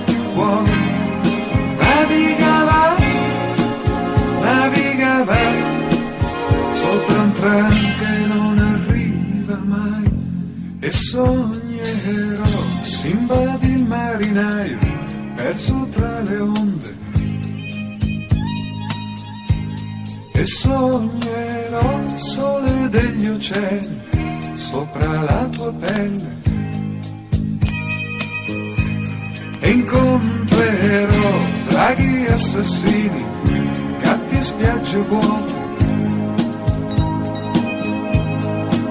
sognerò. 11.13 12.45
Simbad 12.83 13.63
il 13.65 13.85
marinaio 13.85 14.79
perso 15.35 15.87
tra 15.91 16.21
le 16.23 16.39
onde. 16.39 16.97
E 20.33 20.45
sognerò 20.45 22.17
sole 22.17 22.89
degli 22.89 23.29
oceani 23.29 24.01
sopra 24.55 25.21
la 25.29 25.49
tua 25.53 25.73
pelle. 25.75 26.41
E 29.61 29.71
incontrerò 29.71 31.31
draghi 31.69 32.27
assassini 32.27 33.25
gatti 34.01 34.37
e 34.39 34.43
spiagge 34.43 34.99
vuote. 35.11 35.61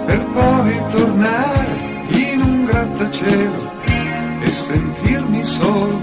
Per 0.06 0.26
poi 0.34 0.84
tornare 0.92 1.81
grattacielo 3.02 3.72
e 4.42 4.48
sentirmi 4.48 5.44
solo. 5.44 6.00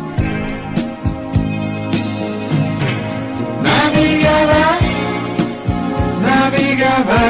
Navigava, 3.63 4.79
navigava, 6.21 7.23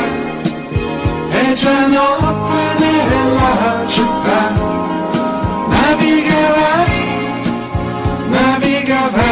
è 1.31 1.53
già 1.53 1.87
notte 1.87 2.63
nella 2.79 3.87
città. 3.89 4.43
Navigava, 5.69 6.71
navigava, 8.31 9.31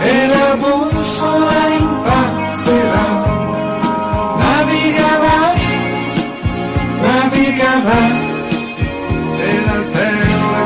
e 0.00 0.26
la 0.26 0.56
bussola 0.56 1.68
impazzirà. 1.78 3.06
Navigava, 4.38 5.54
navigava. 7.02 8.25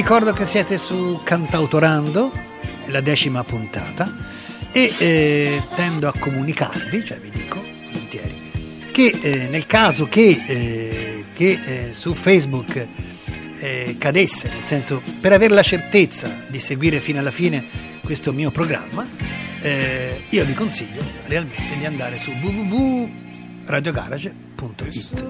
ricordo 0.00 0.32
che 0.32 0.46
siete 0.46 0.78
su 0.78 1.20
Cantautorando, 1.24 2.30
la 2.86 3.00
decima 3.00 3.42
puntata, 3.42 4.08
e 4.70 4.94
eh, 4.96 5.60
tendo 5.74 6.06
a 6.06 6.14
comunicarvi, 6.16 7.04
cioè 7.04 7.18
vi 7.18 7.30
dico, 7.30 7.60
volentieri, 7.90 8.32
che 8.92 9.18
eh, 9.20 9.48
nel 9.48 9.66
caso 9.66 10.06
che, 10.08 10.40
eh, 10.46 11.24
che 11.34 11.58
eh, 11.64 11.90
su 11.94 12.14
Facebook 12.14 12.86
eh, 13.58 13.96
cadesse, 13.98 14.48
nel 14.48 14.62
senso 14.62 15.02
per 15.20 15.32
avere 15.32 15.52
la 15.52 15.62
certezza 15.62 16.32
di 16.46 16.60
seguire 16.60 17.00
fino 17.00 17.18
alla 17.18 17.32
fine 17.32 17.64
questo 18.04 18.32
mio 18.32 18.52
programma, 18.52 19.04
eh, 19.62 20.22
io 20.28 20.44
vi 20.44 20.54
consiglio 20.54 21.02
realmente 21.26 21.76
di 21.76 21.86
andare 21.86 22.20
su 22.20 22.30
www.radiogarage.it 22.40 25.24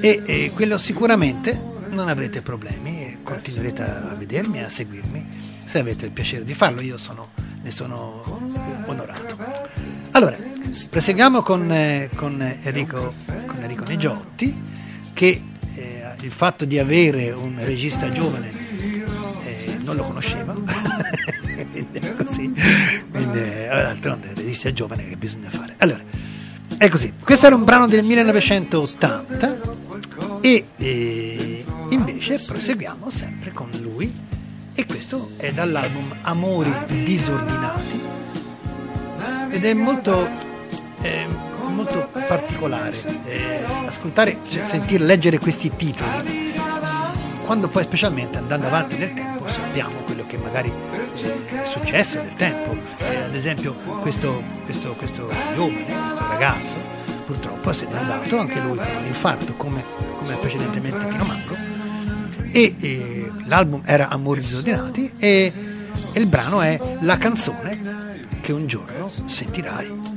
e, 0.00 0.50
quello 0.54 0.78
sicuramente 0.78 1.69
non 1.90 2.08
avrete 2.08 2.40
problemi 2.40 3.04
e 3.04 3.18
continuerete 3.22 3.82
a 3.82 4.14
vedermi, 4.16 4.62
a 4.62 4.70
seguirmi 4.70 5.26
se 5.70 5.78
avete 5.78 6.06
il 6.06 6.10
piacere 6.10 6.42
di 6.42 6.54
farlo, 6.54 6.80
io 6.80 6.98
sono, 6.98 7.30
ne 7.62 7.70
sono 7.70 8.22
onorato. 8.86 9.36
Allora, 10.10 10.36
proseguiamo 10.90 11.42
con, 11.42 11.70
eh, 11.70 12.08
con, 12.16 12.42
Enrico, 12.62 13.14
con 13.46 13.62
Enrico 13.62 13.84
Negiotti, 13.84 14.60
che 15.12 15.42
eh, 15.74 16.14
il 16.22 16.32
fatto 16.32 16.64
di 16.64 16.78
avere 16.80 17.30
un 17.30 17.56
regista 17.62 18.10
giovane 18.10 18.50
eh, 19.44 19.78
non 19.84 19.94
lo 19.94 20.02
conosceva, 20.02 20.54
quindi 21.70 21.98
è 22.00 22.16
così, 22.16 22.52
quindi 23.10 23.38
eh, 23.38 23.68
d'altronde 23.68 24.30
il 24.30 24.36
regista 24.36 24.72
giovane 24.72 25.08
che 25.08 25.16
bisogna 25.16 25.50
fare. 25.50 25.76
Allora, 25.78 26.02
è 26.78 26.88
così, 26.88 27.12
questo 27.22 27.46
era 27.46 27.54
un 27.54 27.62
brano 27.62 27.86
del 27.86 28.04
1980 28.04 29.58
e 30.40 30.66
eh, 32.20 32.26
invece 32.26 32.44
proseguiamo 32.44 33.10
sempre 33.10 33.52
con 33.52 33.70
lui. 33.80 34.28
E 34.72 34.86
questo 34.86 35.30
è 35.36 35.52
dall'album 35.52 36.18
Amori 36.22 36.72
disordinati. 36.86 38.00
Ed 39.50 39.64
è 39.64 39.74
molto, 39.74 40.28
eh, 41.00 41.26
molto 41.68 42.08
particolare 42.28 42.92
eh, 43.24 43.64
ascoltare, 43.86 44.38
sentire, 44.48 45.04
leggere 45.04 45.38
questi 45.38 45.74
titoli. 45.74 46.48
Quando 47.44 47.68
poi 47.68 47.82
specialmente 47.82 48.38
andando 48.38 48.66
avanti 48.66 48.96
nel 48.96 49.12
tempo 49.12 49.48
sappiamo 49.50 49.96
quello 50.04 50.24
che 50.26 50.36
magari 50.36 50.70
è 50.70 51.66
successo 51.66 52.22
nel 52.22 52.34
tempo. 52.34 52.76
Eh, 52.98 53.16
ad 53.16 53.34
esempio 53.34 53.72
questo, 54.02 54.40
questo, 54.64 54.92
questo 54.92 55.28
giovane, 55.54 55.84
questo 55.84 56.28
ragazzo 56.28 56.98
purtroppo 57.26 57.72
se 57.72 57.86
n'è 57.86 57.96
andato 57.96 58.38
anche 58.38 58.60
lui 58.60 58.76
con 58.76 58.86
un 58.86 59.06
infarto 59.06 59.52
come, 59.54 59.84
come 60.18 60.34
precedentemente 60.36 61.04
Pino 61.06 61.24
Mango 61.24 61.59
e, 62.52 62.74
e 62.80 63.30
l'album 63.46 63.82
era 63.84 64.08
Amori 64.08 64.40
disordinati 64.40 65.10
e, 65.18 65.52
e 66.12 66.20
il 66.20 66.26
brano 66.26 66.60
è 66.60 66.78
La 67.00 67.16
canzone 67.16 68.18
che 68.40 68.52
un 68.52 68.66
giorno 68.66 69.08
sentirai. 69.08 70.09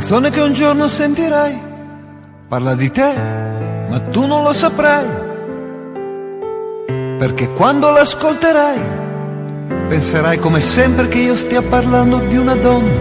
Canzone 0.00 0.30
che 0.30 0.40
un 0.40 0.54
giorno 0.54 0.88
sentirai 0.88 1.60
parla 2.48 2.74
di 2.74 2.90
te, 2.90 3.14
ma 3.90 4.00
tu 4.00 4.26
non 4.26 4.42
lo 4.42 4.52
saprai. 4.54 5.04
Perché 7.18 7.50
quando 7.50 7.90
l'ascolterai 7.90 8.80
penserai 9.88 10.38
come 10.38 10.60
sempre 10.60 11.06
che 11.06 11.18
io 11.18 11.36
stia 11.36 11.60
parlando 11.60 12.18
di 12.20 12.38
una 12.38 12.54
donna. 12.54 13.00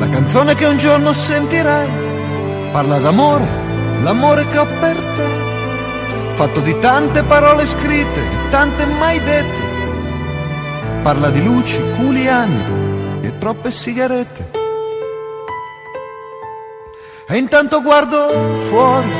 La 0.00 0.08
canzone 0.10 0.54
che 0.54 0.66
un 0.66 0.76
giorno 0.76 1.14
sentirai 1.14 1.88
parla 2.70 2.98
d'amore, 2.98 3.48
l'amore 4.02 4.46
che 4.48 4.58
ho 4.58 4.66
per 4.66 4.96
te, 4.96 6.34
fatto 6.34 6.60
di 6.60 6.78
tante 6.78 7.22
parole 7.22 7.64
scritte 7.64 8.20
e 8.20 8.50
tante 8.50 8.84
mai 8.84 9.18
dette. 9.20 9.60
Parla 11.00 11.30
di 11.30 11.42
luci, 11.42 11.80
culi 11.96 12.28
anni 12.28 13.22
e 13.22 13.38
troppe 13.38 13.70
sigarette. 13.70 14.55
E 17.36 17.38
intanto 17.38 17.82
guardo 17.82 18.16
fuori, 18.70 19.12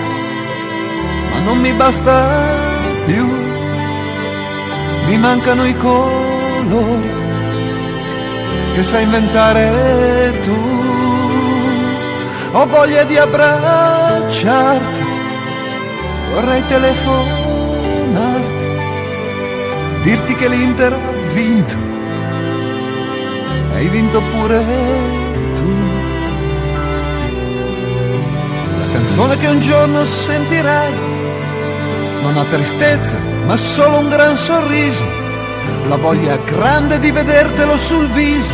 ma 1.30 1.38
non 1.40 1.58
mi 1.58 1.70
basta 1.74 2.14
più. 3.04 3.26
Mi 5.06 5.18
mancano 5.18 5.66
i 5.66 5.76
colori 5.76 7.10
che 8.74 8.82
sai 8.84 9.02
inventare 9.02 10.32
tu. 10.44 10.56
Ho 12.52 12.66
voglia 12.68 13.04
di 13.04 13.18
abbracciarti, 13.18 15.04
vorrei 16.32 16.66
telefonarti, 16.68 18.66
dirti 20.04 20.34
che 20.36 20.48
l'Inter 20.48 20.92
ha 20.94 21.12
vinto, 21.34 21.76
hai 23.74 23.88
vinto 23.88 24.22
pure 24.22 25.15
canzone 29.16 29.38
che 29.38 29.46
un 29.46 29.60
giorno 29.60 30.04
sentirai. 30.04 30.92
Non 32.20 32.36
ha 32.36 32.44
tristezza, 32.44 33.16
ma 33.46 33.56
solo 33.56 34.00
un 34.00 34.10
gran 34.10 34.36
sorriso, 34.36 35.04
la 35.88 35.96
voglia 35.96 36.36
grande 36.36 36.98
di 36.98 37.10
vedertelo 37.10 37.78
sul 37.78 38.10
viso, 38.10 38.52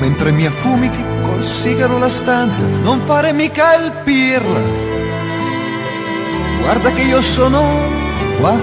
mentre 0.00 0.30
mi 0.30 0.46
affumichi 0.46 1.04
col 1.22 1.42
sigaro 1.42 1.98
la 1.98 2.08
stanza, 2.08 2.62
non 2.82 3.02
fare 3.04 3.34
mica 3.34 3.74
il 3.74 3.92
pirla. 4.04 4.60
Guarda 6.60 6.90
che 6.92 7.02
io 7.02 7.20
sono 7.20 7.78
qua, 8.38 8.58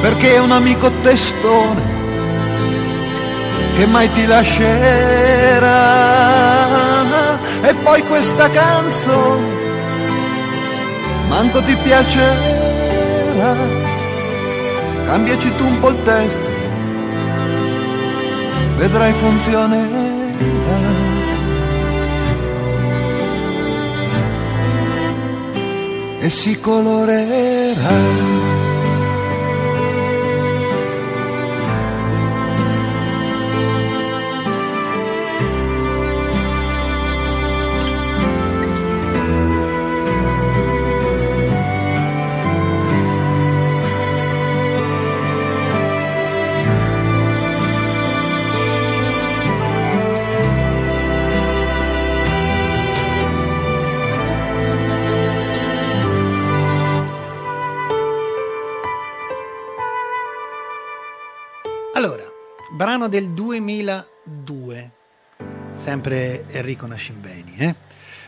perché 0.00 0.34
è 0.34 0.40
un 0.40 0.50
amico 0.50 0.90
testone 1.00 1.90
che 3.76 3.86
mai 3.86 4.10
ti 4.10 4.26
lascerà 4.26 5.82
e 7.62 7.74
poi 7.74 8.02
questa 8.02 8.50
canzone 8.50 9.60
manco 11.28 11.62
ti 11.62 11.76
piacerà. 11.76 13.56
Cambiaci 15.06 15.56
tu 15.56 15.66
un 15.66 15.80
po' 15.80 15.90
il 15.90 16.02
testo 16.02 16.60
vedrai 18.82 19.12
funzionerà. 19.12 20.10
E 26.20 26.30
si 26.30 26.58
colorerà 26.60 28.51
brano 62.82 63.06
del 63.06 63.30
2002, 63.30 64.90
sempre 65.74 66.44
Enrico 66.48 66.84
Nascimbeni. 66.88 67.54
Eh? 67.56 67.74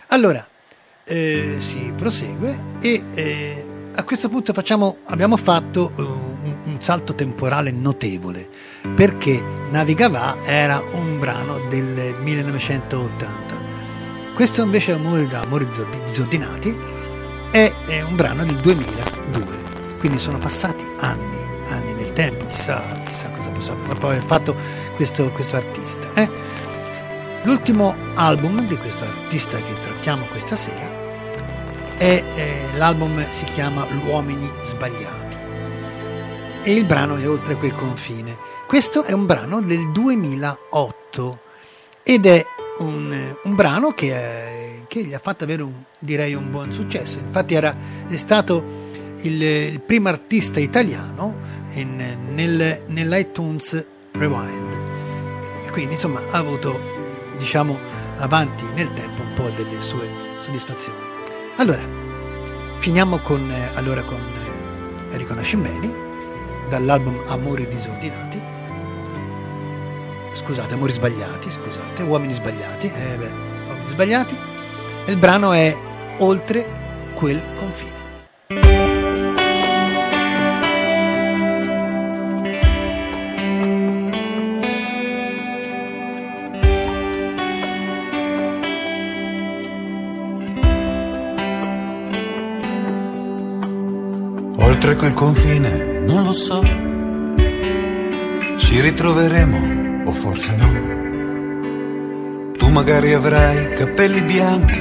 Allora, 0.08 0.46
eh, 1.02 1.56
si 1.58 1.92
prosegue 1.96 2.78
e 2.80 3.02
eh, 3.14 3.68
a 3.92 4.04
questo 4.04 4.28
punto 4.28 4.52
facciamo, 4.52 4.98
abbiamo 5.06 5.36
fatto 5.36 5.90
uh, 5.96 6.02
un, 6.02 6.58
un, 6.66 6.76
salto 6.80 7.16
temporale 7.16 7.72
notevole 7.72 8.48
perché 8.94 9.42
Navigava 9.72 10.36
era 10.44 10.80
un 10.92 11.18
brano 11.18 11.58
del 11.68 12.14
1980. 12.20 13.62
Questo 14.34 14.62
invece 14.62 14.92
è 14.92 14.94
Amore 14.94 15.26
da 15.26 15.40
Amori 15.40 15.66
disordinati 16.04 16.72
è, 17.50 17.72
è 17.86 18.02
un 18.02 18.14
brano 18.14 18.44
del 18.44 18.60
2002, 18.60 19.98
quindi 19.98 20.20
sono 20.20 20.38
passati 20.38 20.88
anni, 20.98 21.43
tempo, 22.14 22.46
chissà, 22.46 22.82
chissà 23.04 23.28
cosa 23.28 23.50
poi 23.50 24.16
aver 24.16 24.22
fatto 24.22 24.56
questo, 24.96 25.30
questo 25.30 25.56
artista. 25.56 26.10
Eh? 26.14 26.28
L'ultimo 27.42 27.94
album 28.14 28.66
di 28.66 28.76
questo 28.76 29.04
artista 29.04 29.58
che 29.58 29.72
trattiamo 29.82 30.24
questa 30.26 30.56
sera 30.56 30.88
è, 31.96 32.22
eh, 32.34 32.76
l'album 32.76 33.24
si 33.30 33.44
chiama 33.44 33.86
L'uomini 33.90 34.50
sbagliati 34.62 35.36
e 36.62 36.74
il 36.74 36.86
brano 36.86 37.16
è 37.16 37.28
Oltre 37.28 37.56
quel 37.56 37.74
confine. 37.74 38.36
Questo 38.66 39.04
è 39.04 39.12
un 39.12 39.26
brano 39.26 39.60
del 39.60 39.92
2008 39.92 41.38
ed 42.02 42.26
è 42.26 42.44
un, 42.78 43.36
un 43.42 43.54
brano 43.54 43.92
che, 43.92 44.12
è, 44.12 44.84
che, 44.88 45.04
gli 45.04 45.14
ha 45.14 45.18
fatto 45.18 45.44
avere 45.44 45.62
un, 45.62 45.74
direi 45.98 46.34
un 46.34 46.50
buon 46.50 46.72
successo. 46.72 47.18
Infatti 47.18 47.54
era, 47.54 47.76
è 48.08 48.16
stato 48.16 48.64
il, 49.20 49.42
il 49.42 49.80
primo 49.80 50.08
artista 50.08 50.58
italiano 50.60 51.38
in, 51.74 52.16
nel, 52.32 52.82
nell'iTunes 52.86 53.86
Rewind. 54.12 54.72
E 55.66 55.70
quindi 55.70 55.94
insomma 55.94 56.20
ha 56.30 56.38
avuto 56.38 56.78
diciamo 57.38 57.78
avanti 58.16 58.64
nel 58.74 58.92
tempo 58.92 59.22
un 59.22 59.32
po' 59.34 59.50
delle 59.50 59.80
sue 59.80 60.08
soddisfazioni. 60.40 60.98
Allora, 61.56 61.82
finiamo 62.78 63.18
con, 63.18 63.52
allora, 63.74 64.02
con 64.02 64.20
Enrico 65.10 65.34
Nascimbeni 65.34 65.94
dall'album 66.68 67.22
Amori 67.28 67.66
disordinati. 67.68 68.42
Scusate, 70.32 70.74
amori 70.74 70.92
sbagliati, 70.92 71.50
scusate, 71.50 72.02
uomini 72.02 72.34
sbagliati, 72.34 72.86
eh 72.86 73.16
beh, 73.16 73.32
uomini 73.68 73.90
sbagliati. 73.90 74.38
Il 75.06 75.16
brano 75.16 75.52
è 75.52 75.76
Oltre 76.18 77.12
quel 77.14 77.40
confine. 77.56 78.93
Oltre 94.84 94.98
quel 94.98 95.14
confine, 95.14 96.02
non 96.04 96.24
lo 96.24 96.32
so, 96.34 96.62
ci 98.58 98.80
ritroveremo 98.82 100.04
o 100.04 100.12
forse 100.12 100.54
no. 100.56 100.72
Tu 102.58 102.68
magari 102.68 103.14
avrai 103.14 103.72
capelli 103.72 104.20
bianchi, 104.20 104.78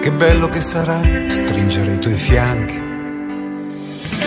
che 0.00 0.10
bello 0.10 0.48
che 0.48 0.60
sarà 0.62 1.00
stringere 1.28 1.92
i 1.92 2.00
tuoi 2.00 2.16
fianchi. 2.16 2.76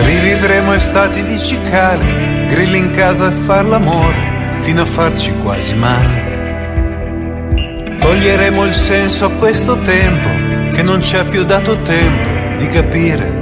Rivivremo 0.06 0.72
estati 0.72 1.22
di 1.22 1.38
cicale, 1.38 2.46
grilli 2.48 2.78
in 2.78 2.92
casa 2.92 3.28
e 3.28 3.42
far 3.42 3.66
l'amore, 3.66 4.62
fino 4.62 4.84
a 4.84 4.86
farci 4.86 5.34
quasi 5.42 5.76
male. 5.76 6.32
Toglieremo 8.00 8.64
il 8.64 8.74
senso 8.74 9.26
a 9.26 9.32
questo 9.32 9.82
tempo, 9.82 10.30
che 10.74 10.82
non 10.82 11.02
ci 11.02 11.18
ha 11.18 11.26
più 11.26 11.44
dato 11.44 11.78
tempo 11.82 12.56
di 12.56 12.68
capire 12.68 13.33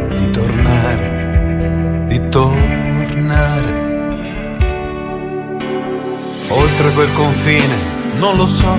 di 2.11 2.27
tornare. 2.27 3.71
Oltre 6.49 6.91
quel 6.91 7.13
confine, 7.13 7.75
non 8.17 8.35
lo 8.35 8.47
so, 8.47 8.77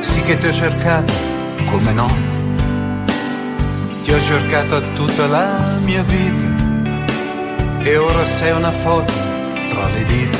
sì 0.00 0.22
che 0.22 0.38
ti 0.38 0.46
ho 0.46 0.52
cercato, 0.52 1.12
come 1.70 1.92
no. 1.92 2.08
Ti 4.02 4.10
ho 4.10 4.22
cercata 4.22 4.80
tutta 4.94 5.26
la 5.26 5.78
mia 5.82 6.02
vita 6.02 6.48
e 7.82 7.96
ora 7.98 8.24
sei 8.24 8.52
una 8.52 8.72
foto 8.72 9.12
tra 9.68 9.86
le 9.88 10.04
dita. 10.06 10.38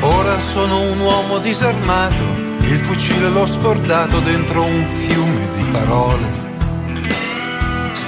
Ora 0.00 0.40
sono 0.40 0.80
un 0.90 0.98
uomo 0.98 1.38
disarmato, 1.38 2.24
il 2.58 2.78
fucile 2.78 3.28
l'ho 3.28 3.46
scordato 3.46 4.18
dentro 4.18 4.64
un 4.64 4.88
fiume 4.88 5.46
di 5.54 5.62
parole 5.70 6.41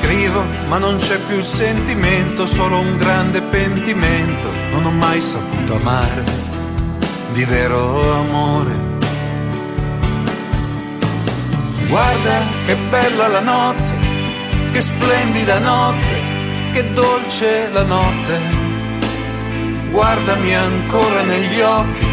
scrivo, 0.04 0.44
ma 0.68 0.76
non 0.76 0.98
c'è 0.98 1.18
più 1.26 1.38
il 1.38 1.44
sentimento, 1.44 2.46
solo 2.46 2.78
un 2.78 2.96
grande 2.98 3.40
pentimento. 3.40 4.50
Non 4.70 4.84
ho 4.84 4.90
mai 4.90 5.20
saputo 5.20 5.76
amare 5.76 6.22
di 7.32 7.44
vero 7.44 8.12
amore. 8.12 8.72
Guarda 11.88 12.42
che 12.66 12.76
bella 12.90 13.28
la 13.28 13.40
notte, 13.40 13.92
che 14.72 14.82
splendida 14.82 15.58
notte, 15.58 16.22
che 16.72 16.92
dolce 16.92 17.70
la 17.72 17.82
notte. 17.82 18.40
Guardami 19.90 20.54
ancora 20.54 21.22
negli 21.22 21.60
occhi, 21.60 22.06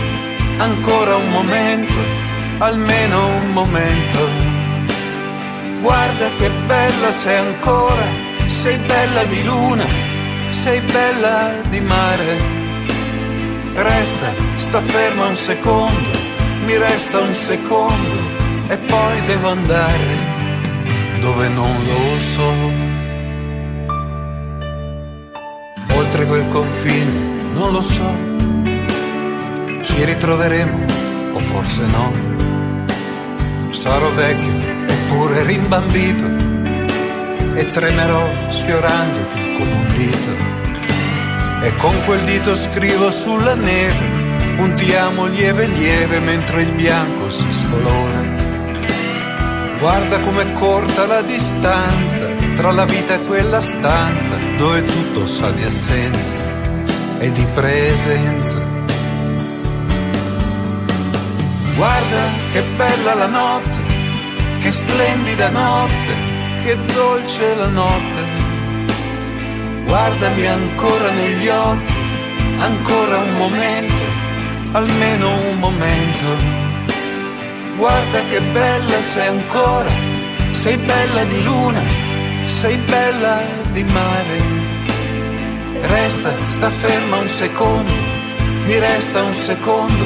ancora 0.58 1.16
un 1.16 1.30
momento, 1.30 2.00
almeno 2.60 3.28
un 3.28 3.52
momento 3.52 4.51
Guarda 5.82 6.30
che 6.38 6.48
bella 6.68 7.12
sei 7.12 7.38
ancora, 7.38 8.06
sei 8.46 8.78
bella 8.78 9.24
di 9.24 9.44
luna, 9.44 9.86
sei 10.52 10.80
bella 10.82 11.54
di 11.70 11.82
mare. 11.82 12.38
Resta, 13.74 14.28
sta 14.54 14.80
ferma 14.80 15.26
un 15.26 15.34
secondo, 15.34 16.10
mi 16.66 16.78
resta 16.78 17.20
un 17.22 17.34
secondo 17.34 18.16
e 18.68 18.78
poi 18.78 19.26
devo 19.26 19.50
andare 19.50 20.40
dove 21.20 21.48
non 21.48 21.72
lo 21.72 22.20
so. 22.20 22.54
Oltre 25.96 26.26
quel 26.28 26.48
confine, 26.50 27.42
non 27.54 27.72
lo 27.72 27.82
so, 27.82 28.16
ci 29.82 30.04
ritroveremo 30.04 30.86
o 31.34 31.40
forse 31.40 31.86
no. 31.88 32.12
Sarò 33.72 34.12
vecchio 34.12 34.71
eppure 34.88 35.44
rimbambito 35.44 36.26
e 37.56 37.70
tremerò 37.70 38.30
sfiorandoti 38.50 39.54
con 39.58 39.68
un 39.68 39.94
dito. 39.96 40.50
E 41.64 41.76
con 41.76 41.96
quel 42.06 42.22
dito 42.22 42.56
scrivo 42.56 43.12
sulla 43.12 43.54
neve 43.54 44.22
un 44.58 44.74
ti 44.76 44.94
amo 44.94 45.26
lieve 45.26 45.66
lieve 45.66 46.20
mentre 46.20 46.62
il 46.64 46.74
bianco 46.74 47.30
si 47.30 47.52
scolora. 47.52 48.30
Guarda 49.80 50.20
com'è 50.20 50.54
corta 50.54 51.08
la 51.08 51.22
distanza 51.22 52.28
tra 52.56 52.72
la 52.72 52.86
vita 52.86 53.16
e 53.16 53.26
quella 53.26 53.62
stanza 53.62 54.36
dove 54.58 54.84
tutto 54.84 55.26
sa 55.26 55.50
di 55.52 55.64
assenza 55.64 56.34
e 57.18 57.32
di 57.32 57.46
presenza. 57.56 58.60
Guarda 61.76 62.22
che 62.52 62.62
bella 62.76 63.14
la 63.16 63.28
notte 63.28 63.81
che 64.62 64.72
splendida 64.72 65.50
notte, 65.50 66.14
che 66.64 66.78
dolce 66.94 67.56
la 67.56 67.68
notte. 67.68 68.22
Guardami 69.86 70.46
ancora 70.46 71.10
negli 71.12 71.48
occhi, 71.48 71.94
ancora 72.60 73.18
un 73.18 73.34
momento, 73.38 74.04
almeno 74.74 75.30
un 75.50 75.58
momento. 75.58 76.28
Guarda 77.76 78.20
che 78.30 78.40
bella 78.54 79.02
sei 79.02 79.28
ancora, 79.28 79.90
sei 80.50 80.78
bella 80.78 81.24
di 81.24 81.44
luna, 81.44 81.82
sei 82.60 82.78
bella 82.78 83.42
di 83.74 83.84
mare. 83.84 84.60
Resta, 85.82 86.32
sta 86.40 86.70
ferma 86.70 87.18
un 87.18 87.28
secondo, 87.28 87.92
mi 88.66 88.78
resta 88.78 89.24
un 89.24 89.34
secondo 89.34 90.04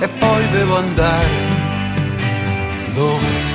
e 0.00 0.08
poi 0.08 0.48
devo 0.48 0.78
andare. 0.78 1.52
Dove? 2.94 3.53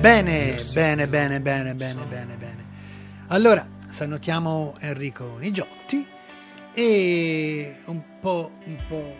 Bene, 0.00 0.62
bene, 0.72 1.08
bene, 1.08 1.40
bene, 1.40 1.74
bene, 1.74 2.04
bene, 2.04 2.36
bene. 2.36 2.66
Allora, 3.26 3.66
salutiamo 3.84 4.76
Enrico 4.78 5.38
Nigiotti 5.40 6.06
e 6.72 7.74
un 7.86 8.02
po', 8.20 8.52
un 8.64 8.78
po' 8.86 9.16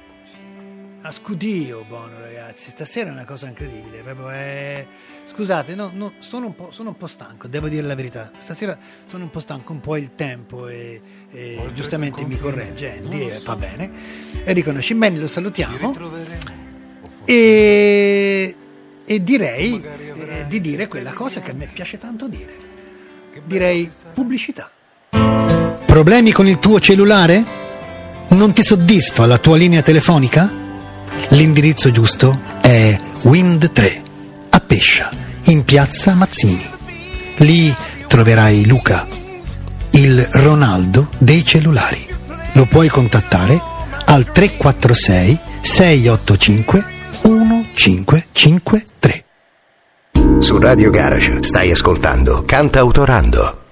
a 1.03 1.11
scudio, 1.11 1.85
buono 1.85 2.21
ragazzi, 2.21 2.71
stasera 2.71 3.11
è 3.11 3.13
una 3.13 3.25
cosa 3.25 3.49
incredibile, 3.49 4.03
proprio 4.03 4.29
è... 4.29 4.87
Scusate, 5.27 5.75
no, 5.75 5.91
no, 5.93 6.13
sono, 6.21 6.47
un 6.47 6.55
sono, 6.71 6.91
un 6.91 6.97
po', 6.97 7.09
stanco, 7.09 7.49
devo 7.49 7.69
dire 7.69 7.85
la 7.85 7.97
verità, 7.97 8.31
stasera 8.39 8.79
sono 9.07 9.25
un 9.25 9.31
po' 9.31 9.41
stanco, 9.41 9.73
un 9.73 9.81
po' 9.81 9.97
il 9.97 10.15
tempo 10.15 10.69
e, 10.69 11.03
e 11.31 11.71
giustamente 11.75 12.25
mi 12.25 12.39
corregge 12.39 12.99
Andy 12.99 13.29
e 13.29 13.31
fa 13.31 13.57
bene. 13.57 13.93
Enrico 14.45 14.71
Nascimbeni 14.71 15.19
lo 15.19 15.29
salutiamo. 15.29 15.93
e, 17.25 18.57
e 19.11 19.25
direi 19.25 19.83
eh, 19.83 20.45
di 20.47 20.61
dire 20.61 20.87
quella 20.87 21.13
cosa 21.13 21.41
che 21.41 21.53
a 21.53 21.55
me 21.55 21.67
piace 21.73 21.97
tanto 21.97 22.29
dire. 22.29 22.67
Direi 23.47 23.91
pubblicità. 24.13 24.71
Problemi 25.87 26.31
con 26.31 26.47
il 26.47 26.59
tuo 26.59 26.79
cellulare? 26.79 27.43
Non 28.29 28.53
ti 28.53 28.63
soddisfa 28.63 29.25
la 29.25 29.39
tua 29.39 29.57
linea 29.57 29.81
telefonica? 29.81 30.53
L'indirizzo 31.31 31.91
giusto 31.91 32.39
è 32.61 33.01
Wind 33.23 33.73
3 33.73 34.03
a 34.51 34.61
Pescia, 34.61 35.11
in 35.45 35.65
piazza 35.65 36.15
Mazzini. 36.15 36.69
Lì 37.39 37.75
troverai 38.07 38.67
Luca, 38.67 39.07
il 39.93 40.29
Ronaldo 40.33 41.09
dei 41.17 41.43
cellulari. 41.47 42.07
Lo 42.53 42.67
puoi 42.67 42.89
contattare 42.89 43.59
al 44.05 44.31
346 44.31 45.41
685 45.63 46.97
1553. 47.79 49.25
Su 50.41 50.59
Radio 50.59 50.91
Garage 50.91 51.45
stai 51.45 51.71
ascoltando 51.71 52.43
Canta 52.45 52.81
Autorando. 52.81 53.67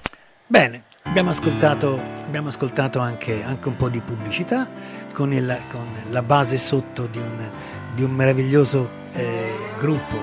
Bene, 0.47 0.85
abbiamo 1.03 1.31
ascoltato, 1.31 2.01
abbiamo 2.25 2.47
ascoltato 2.47 2.99
anche, 2.99 3.43
anche, 3.43 3.67
un 3.67 3.75
po' 3.75 3.89
di 3.89 3.99
pubblicità 3.99 4.65
con, 5.11 5.33
il, 5.33 5.65
con 5.69 5.89
la 6.09 6.23
base 6.23 6.57
sotto 6.57 7.05
di 7.07 7.17
un, 7.17 7.51
di 7.95 8.03
un 8.03 8.11
meraviglioso 8.11 8.89
eh, 9.11 9.53
gruppo 9.77 10.15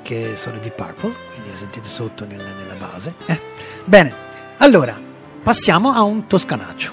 che 0.00 0.32
sono 0.36 0.56
di 0.56 0.70
Purple, 0.74 1.12
quindi 1.34 1.54
sentite 1.58 1.86
sotto 1.86 2.24
nel, 2.24 2.42
nella 2.58 2.76
base. 2.76 3.14
Eh? 3.26 3.38
Bene, 3.84 4.14
allora 4.56 4.98
passiamo 5.42 5.92
a 5.92 6.00
un 6.04 6.26
toscanaccio, 6.26 6.90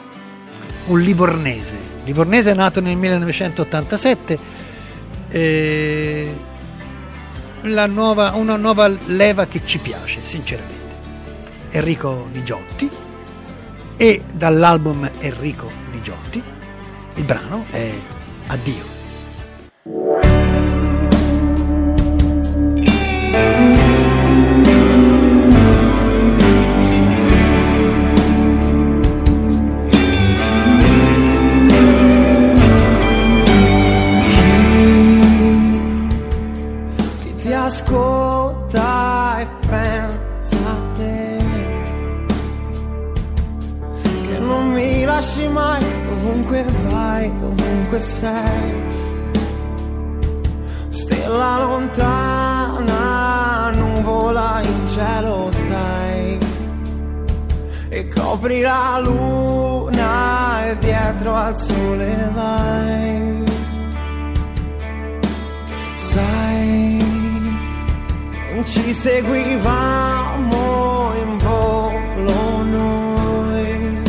un 0.87 0.99
livornese. 0.99 1.77
Livornese 2.03 2.51
è 2.51 2.53
nato 2.53 2.81
nel 2.81 2.97
1987. 2.97 4.54
Eh, 5.35 6.33
nuova, 7.87 8.31
una 8.35 8.55
nuova 8.55 8.87
leva 8.87 9.47
che 9.47 9.65
ci 9.65 9.79
piace, 9.79 10.21
sinceramente. 10.23 10.93
Enrico 11.71 12.29
Nigiotti 12.31 12.89
e 13.97 14.23
dall'album 14.33 15.11
Enrico 15.19 15.69
Nigiotti 15.91 16.41
il 17.15 17.23
brano 17.23 17.65
è 17.69 17.91
Addio. 18.47 18.93
Dove 47.95 47.99
sei. 47.99 48.83
Stella 50.89 51.59
lontana, 51.59 52.91
nuvola 53.71 54.61
in 54.61 54.87
cielo 54.87 55.49
stai. 55.51 56.37
E 57.89 58.07
copri 58.09 58.61
la 58.61 58.99
luna 59.01 60.65
e 60.65 60.77
dietro 60.77 61.35
al 61.35 61.57
sole 61.57 62.31
vai. 62.33 63.43
Sai, 65.95 66.97
non 66.97 67.04
ci 68.65 68.93
seguivamo 68.93 70.53
in 71.21 71.37
volo 71.37 72.63
noi. 72.63 74.01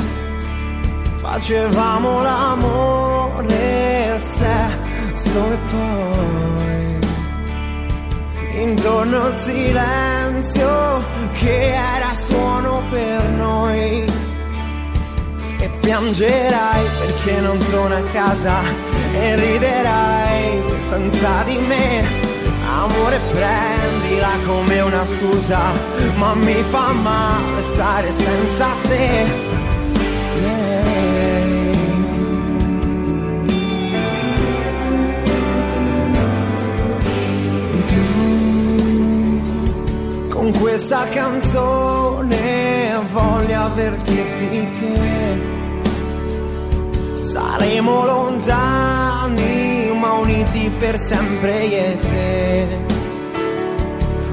Facevamo 1.16 2.22
l'amore 2.22 4.18
stesso 4.22 5.52
e 5.52 5.58
poi 5.70 6.98
intorno 8.62 9.28
il 9.28 9.36
silenzio 9.36 11.04
che 11.32 11.74
era 11.74 12.14
suono 12.14 12.82
per 12.90 13.22
noi 13.30 14.04
e 15.58 15.68
piangerai 15.80 16.86
perché 16.98 17.40
non 17.40 17.60
sono 17.60 17.94
a 17.94 18.02
casa 18.12 18.60
e 19.12 19.36
riderai 19.36 20.62
senza 20.78 21.42
di 21.44 21.58
me 21.58 22.25
Amore 22.86 23.18
prendila 23.32 24.30
come 24.46 24.80
una 24.80 25.04
scusa 25.04 25.72
ma 26.14 26.34
mi 26.34 26.62
fa 26.62 26.92
male 26.92 27.62
stare 27.62 28.12
senza 28.12 28.66
te. 28.82 29.44
Con 40.28 40.52
questa 40.60 41.08
canzone 41.08 43.00
voglio 43.12 43.60
avvertirti 43.62 44.68
che 44.78 44.94
saremo 47.24 48.04
lontani 48.04 48.95
uniti 50.26 50.68
per 50.80 50.98
sempre 50.98 51.64
io 51.64 51.76
e 51.76 51.98
te. 51.98 52.66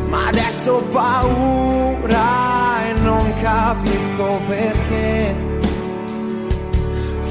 Ma 0.09 0.27
adesso 0.27 0.73
ho 0.73 0.81
paura 0.81 2.87
e 2.87 2.93
non 3.01 3.31
capisco 3.41 4.41
perché. 4.47 5.35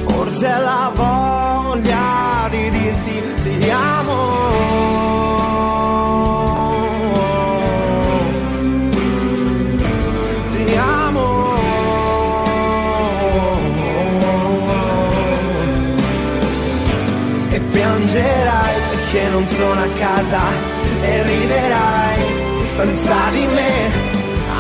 Forse 0.05 0.47
la 0.47 0.93
voglia 0.95 2.49
di 2.51 2.71
dirti 2.71 3.23
ti 3.43 3.71
amo. 3.71 5.41
Perché 19.13 19.29
non 19.29 19.47
sono 19.47 19.79
a 19.79 19.89
casa 19.89 20.41
e 21.03 21.23
riderai 21.23 22.21
senza 22.67 23.15
di 23.31 23.47
me. 23.47 24.11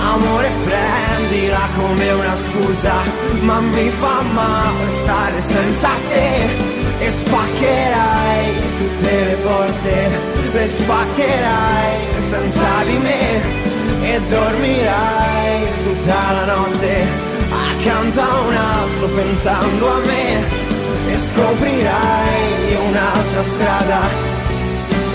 Amore 0.04 0.50
prendila 0.64 1.68
come 1.76 2.12
una 2.12 2.36
scusa, 2.36 2.92
ma 3.40 3.60
mi 3.60 3.88
fa 3.88 4.20
male 4.20 4.90
stare 4.90 5.42
senza 5.42 5.88
te. 6.08 6.70
E 6.98 7.10
spaccherai 7.10 8.54
tutte 8.76 9.24
le 9.24 9.34
porte, 9.36 10.10
le 10.52 10.68
spaccherai 10.68 11.96
senza 12.20 12.68
di 12.84 12.98
me. 12.98 13.60
E 14.02 14.20
dormirai 14.28 15.66
tutta 15.82 16.32
la 16.32 16.44
notte 16.44 17.30
accanto 17.48 18.20
a 18.20 18.40
un 18.40 18.54
altro 18.54 19.06
pensando 19.08 19.92
a 19.92 19.98
me 20.00 20.70
e 21.10 21.16
scoprirai 21.18 22.76
un'altra 22.88 23.44
strada 23.44 24.31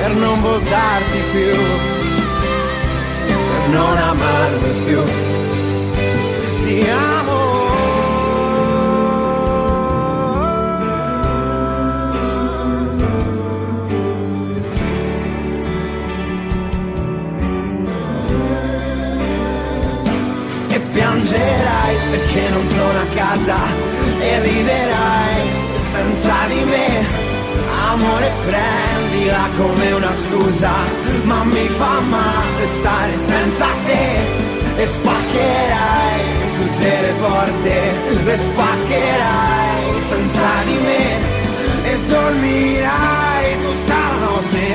per 0.07 0.15
non 0.15 0.41
voltarti 0.41 1.19
più, 1.33 1.51
per 3.27 3.67
non 3.71 3.97
amarmi 3.97 4.71
più. 4.85 5.03
Ti 6.63 6.87
amo. 6.89 7.45
E 20.69 20.79
piangerai 20.93 21.95
perché 22.11 22.49
non 22.49 22.67
sono 22.69 22.99
a 22.99 23.05
casa 23.13 23.57
e 24.21 24.39
riderai 24.39 25.49
senza 25.79 26.33
di 26.47 26.63
me. 26.63 27.25
Amore 27.89 28.31
prendila 29.17 29.49
come 29.57 29.91
una 29.93 30.13
scusa, 30.15 30.71
ma 31.23 31.43
mi 31.43 31.67
fa 31.67 31.99
male 32.01 32.67
stare 32.67 33.13
senza 33.25 33.65
te. 33.85 34.81
E 34.81 34.85
spaccherai 34.85 36.21
tutte 36.57 37.01
le 37.01 37.13
porte, 37.19 37.93
le 38.23 38.37
spaccherai 38.37 40.01
senza 40.01 40.49
di 40.65 40.77
me. 40.83 41.35
E 41.83 41.99
dormirai 42.05 43.59
tutta 43.61 43.95
la 43.95 44.25
notte 44.25 44.65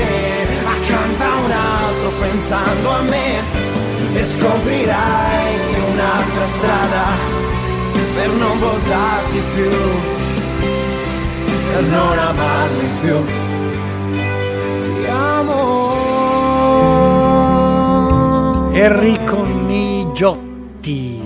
accanto 0.65 1.23
a 1.23 1.37
un 1.37 1.51
altro 1.51 2.11
pensando 2.21 2.91
a 2.91 3.01
me. 3.03 3.61
E 4.15 4.25
scoprirai 4.25 5.55
un'altra 5.93 6.47
strada 6.57 7.05
per 8.15 8.29
non 8.29 8.59
voltarti 8.59 9.43
più 9.55 9.71
per 11.73 11.83
non 11.85 12.19
amarmi 12.19 12.89
più. 13.01 13.42
Enrico 18.85 19.45
Nigiotti, 19.45 21.21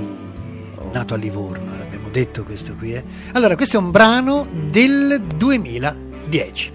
nato 0.92 1.14
a 1.14 1.16
Livorno, 1.16 1.74
l'abbiamo 1.74 2.10
detto 2.10 2.44
questo 2.44 2.74
qui. 2.74 2.92
Eh? 2.92 3.02
Allora, 3.32 3.56
questo 3.56 3.78
è 3.78 3.80
un 3.80 3.90
brano 3.90 4.46
del 4.68 5.22
2010. 5.22 6.72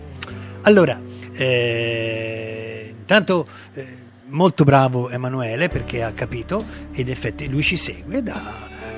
Allora, 0.61 0.99
eh, 1.33 2.95
intanto... 2.97 3.47
Eh, 3.73 3.99
molto 4.31 4.63
bravo 4.63 5.09
Emanuele 5.09 5.67
perché 5.67 6.03
ha 6.03 6.13
capito 6.13 6.63
ed 6.93 7.09
effetti 7.09 7.49
lui 7.49 7.63
ci 7.63 7.75
segue 7.75 8.23
da, 8.23 8.41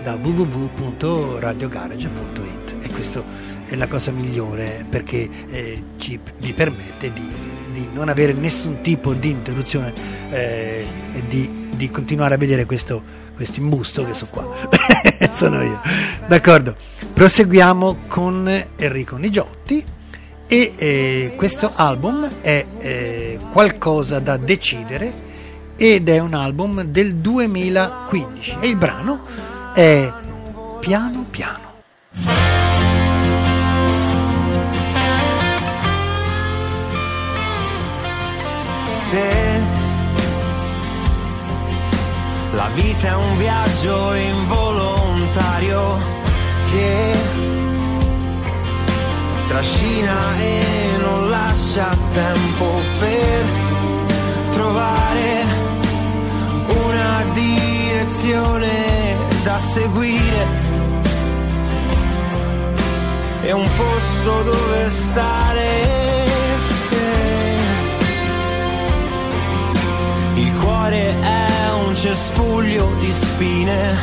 da 0.03 0.13
www.radiogarage.it 0.13 2.77
e 2.81 2.89
questo 2.91 3.25
è 3.65 3.75
la 3.75 3.88
cosa 3.88 4.11
migliore 4.11 4.86
perché 4.88 5.27
eh, 5.47 5.84
ci, 5.97 6.19
vi 6.38 6.53
permette 6.53 7.11
di, 7.11 7.27
di, 7.71 7.89
non 7.91 8.09
avere 8.09 8.34
nessun 8.34 8.81
tipo 8.81 9.15
di 9.15 9.31
interruzione 9.31 9.91
eh, 10.29 10.86
di, 11.27 11.62
di, 11.76 11.89
continuare 11.89 12.36
a 12.36 12.38
vedere 12.38 12.65
questo, 12.65 13.01
questo 13.36 13.59
imbusto 13.59 14.05
che 14.05 14.13
so 14.13 14.28
qua, 14.30 14.47
sono 15.32 15.61
io. 15.61 15.82
D'accordo, 16.28 16.76
proseguiamo 17.13 17.97
con 18.07 18.49
Enrico 18.76 19.17
Nigiotti 19.17 19.84
e 20.47 20.74
eh, 20.76 21.34
questo 21.36 21.71
album 21.74 22.30
è 22.41 22.65
eh, 22.78 23.39
qualcosa 23.51 24.19
da 24.19 24.38
decidere 24.38 25.32
ed 25.76 26.07
è 26.09 26.19
un 26.19 26.34
album 26.34 26.84
del 26.84 27.15
2015 27.15 28.57
e 28.59 28.67
il 28.67 28.76
brano 28.76 29.26
è 29.74 30.11
Piano 30.80 31.26
Piano. 31.30 31.71
Se 38.91 39.52
la 42.53 42.69
vita 42.73 43.07
è 43.07 43.15
un 43.15 43.37
viaggio 43.37 44.13
involontario 44.13 45.97
che 46.65 47.15
trascina 49.47 50.35
e 50.37 50.97
non 51.01 51.29
lascia 51.29 51.95
tempo 52.13 52.79
per 52.99 53.45
trovare 54.51 55.45
una 56.85 57.25
direzione 57.33 59.15
da 59.43 59.57
seguire 59.57 60.61
e 63.41 63.51
un 63.51 63.69
posto 63.75 64.43
dove 64.43 64.89
stare. 64.89 65.91
Se 66.57 67.01
il 70.35 70.53
cuore 70.59 71.19
è 71.19 71.52
cespuglio 72.03 72.91
di 72.99 73.09
spine 73.09 73.95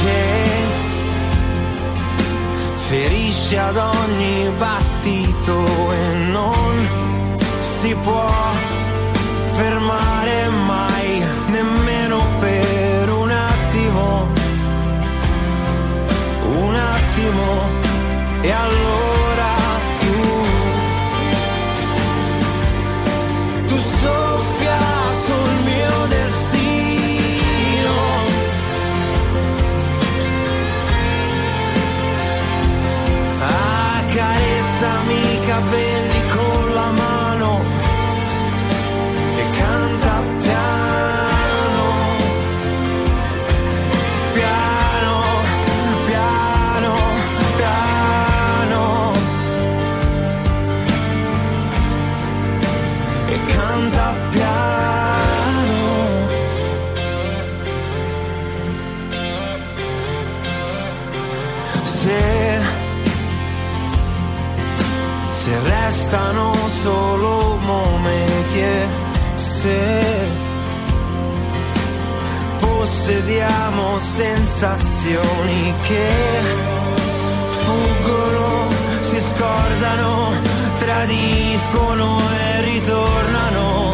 che 0.00 0.24
ferisce 2.88 3.58
ad 3.58 3.76
ogni 3.76 4.50
battito 4.56 5.92
e 5.92 6.08
non 6.30 6.88
si 7.60 7.94
può 7.96 8.30
fermare 9.52 10.48
mai, 10.66 11.22
nemmeno 11.48 12.26
per 12.40 13.10
un 13.12 13.30
attimo, 13.30 14.28
un 16.54 16.74
attimo, 16.74 17.68
e 18.40 18.50
allora 18.50 19.50
tu, 20.00 20.20
tu 23.66 23.76
soffia 23.76 24.81
possediamo 73.52 73.98
sensazioni 73.98 75.74
che 75.82 76.08
fuggono, 77.50 78.68
si 79.00 79.18
scordano, 79.18 80.32
tradiscono 80.78 82.18
e 82.30 82.62
ritornano, 82.62 83.92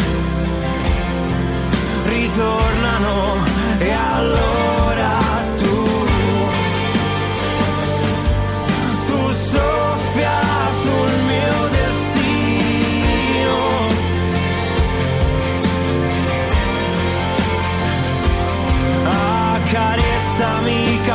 ritornano 2.05 3.45
e 3.79 3.91
allora 3.91 4.68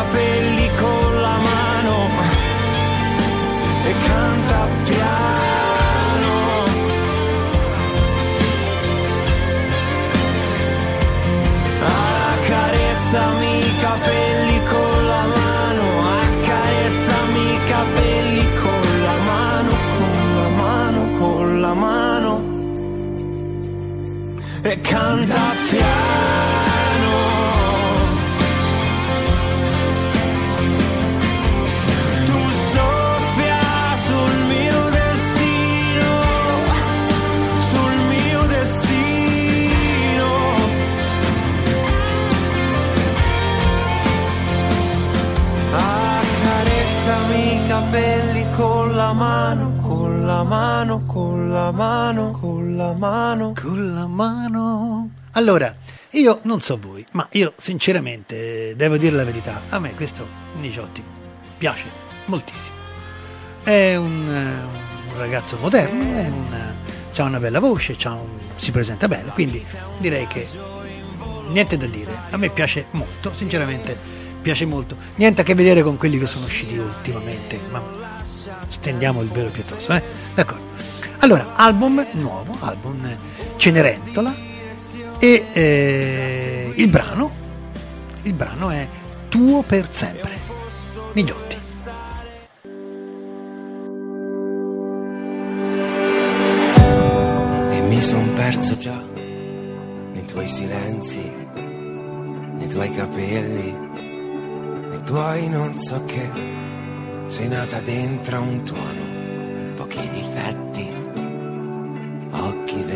capelli 0.04 0.70
con 0.76 1.22
la 1.22 1.38
mano 1.38 2.10
e 3.86 3.96
canta 4.08 4.68
piano. 4.84 6.32
Accarezzami 12.34 13.60
i 13.60 13.78
capelli 13.80 14.64
con 14.74 15.08
la 15.08 15.26
mano, 15.38 15.86
accarezzami 16.22 17.54
i 17.54 17.60
capelli 17.74 18.54
con 18.62 18.86
la 19.08 19.18
mano, 19.32 19.72
con 19.98 20.36
la 20.36 20.50
mano, 20.64 21.02
con 21.18 21.62
la 21.62 21.74
mano 21.74 22.34
e 24.64 24.82
canta 24.82 25.36
piano. 25.36 25.63
La 51.64 51.72
mano, 51.72 52.32
con 52.32 52.76
la 52.76 52.94
mano. 52.94 53.54
Con 53.60 53.94
la 53.94 54.06
mano. 54.08 55.10
Allora, 55.32 55.74
io 56.12 56.40
non 56.44 56.62
so 56.62 56.78
voi, 56.78 57.06
ma 57.12 57.26
io 57.32 57.54
sinceramente 57.58 58.76
devo 58.76 58.98
dire 58.98 59.16
la 59.16 59.24
verità. 59.24 59.62
A 59.70 59.80
me 59.80 59.94
questo 59.96 60.28
Niciotti 60.60 61.02
piace 61.58 61.86
moltissimo. 62.26 62.76
È 63.64 63.96
un, 63.96 64.28
eh, 64.28 65.12
un 65.14 65.18
ragazzo 65.18 65.58
moderno, 65.62 66.04
è 66.04 66.28
un, 66.28 66.54
ha 67.16 67.24
una 67.24 67.40
bella 67.40 67.60
voce, 67.60 67.96
un- 68.08 68.18
si 68.58 68.72
presenta 68.72 69.08
bene, 69.08 69.32
quindi 69.32 69.66
direi 70.00 70.28
che 70.28 70.46
niente 71.48 71.78
da 71.78 71.86
dire. 71.86 72.12
A 72.32 72.38
me 72.38 72.50
piace 72.50 72.88
molto, 72.92 73.34
sinceramente 73.34 73.98
piace 74.42 74.66
molto. 74.66 74.98
Niente 75.16 75.42
a 75.42 75.44
che 75.46 75.56
vedere 75.56 75.82
con 75.82 75.96
quelli 75.96 76.20
che 76.20 76.28
sono 76.28 76.46
usciti 76.46 76.78
ultimamente, 76.78 77.58
ma 77.72 77.82
stendiamo 78.68 79.22
il 79.22 79.30
velo 79.30 79.50
pietoso, 79.50 79.94
eh? 79.94 80.04
D'accordo. 80.36 80.73
Allora, 81.24 81.56
album 81.56 82.06
nuovo, 82.16 82.54
album 82.60 83.00
Cenerentola 83.56 84.36
e 85.20 85.46
eh, 85.54 86.74
il 86.76 86.90
brano, 86.90 87.32
il 88.24 88.34
brano 88.34 88.70
è 88.70 88.86
Tuo 89.30 89.62
per 89.62 89.88
sempre, 89.90 90.38
Nigiotti. 91.14 91.56
E 97.72 97.82
mi 97.88 98.02
son 98.02 98.34
perso 98.34 98.76
già 98.76 99.02
nei 100.12 100.26
tuoi 100.26 100.48
silenzi, 100.50 101.32
nei 101.54 102.68
tuoi 102.68 102.92
capelli, 102.92 103.72
nei 104.90 105.04
tuoi 105.06 105.48
non 105.48 105.80
so 105.80 106.04
che. 106.04 106.52
Sei 107.28 107.48
nata 107.48 107.80
dentro 107.80 108.42
un 108.42 108.64
tuono, 108.64 109.74
pochi 109.76 110.02
difetti, 110.10 111.03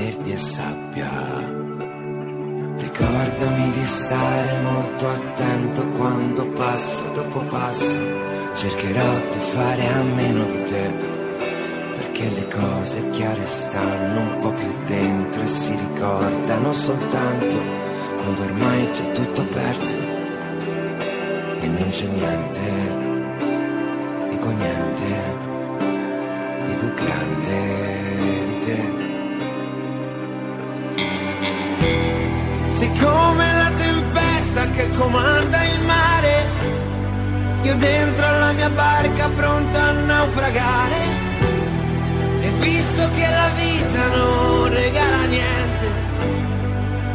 verdi 0.08 0.32
e 0.32 0.38
sabbia. 0.38 1.10
Ricordami 2.78 3.72
di 3.72 3.86
stare 3.86 4.62
molto 4.62 5.08
attento 5.08 5.86
quando 5.98 6.48
passo 6.52 7.04
dopo 7.14 7.42
passo, 7.42 8.00
cercherò 8.54 9.14
di 9.32 9.40
fare 9.40 9.88
a 9.88 10.04
meno 10.04 10.46
di 10.46 10.64
te 10.64 11.16
perché 11.94 12.30
le 12.30 12.48
cose 12.48 13.10
chiare 13.10 13.46
stanno 13.46 14.20
un 14.22 14.38
po' 14.40 14.54
più 14.54 14.74
dentro 14.86 15.42
e 15.42 15.48
si 15.48 15.76
ricordano 15.76 16.74
soltanto 16.74 17.58
quando 18.22 18.44
ormai 18.44 18.86
è 18.86 18.92
già 18.92 19.08
tutto 19.12 19.46
perso. 19.46 20.00
e 21.60 21.68
non 21.68 21.90
c'è 21.90 22.06
niente, 22.06 22.70
dico 24.30 24.50
niente, 24.52 25.37
comanda 34.98 35.64
il 35.64 35.82
mare, 35.86 36.48
io 37.62 37.76
dentro 37.76 38.26
alla 38.26 38.52
mia 38.52 38.70
barca 38.70 39.30
pronta 39.30 39.84
a 39.84 39.92
naufragare. 39.92 41.26
E 42.42 42.50
visto 42.60 43.10
che 43.12 43.28
la 43.30 43.50
vita 43.56 44.08
non 44.08 44.70
regala 44.70 45.24
niente, 45.26 45.86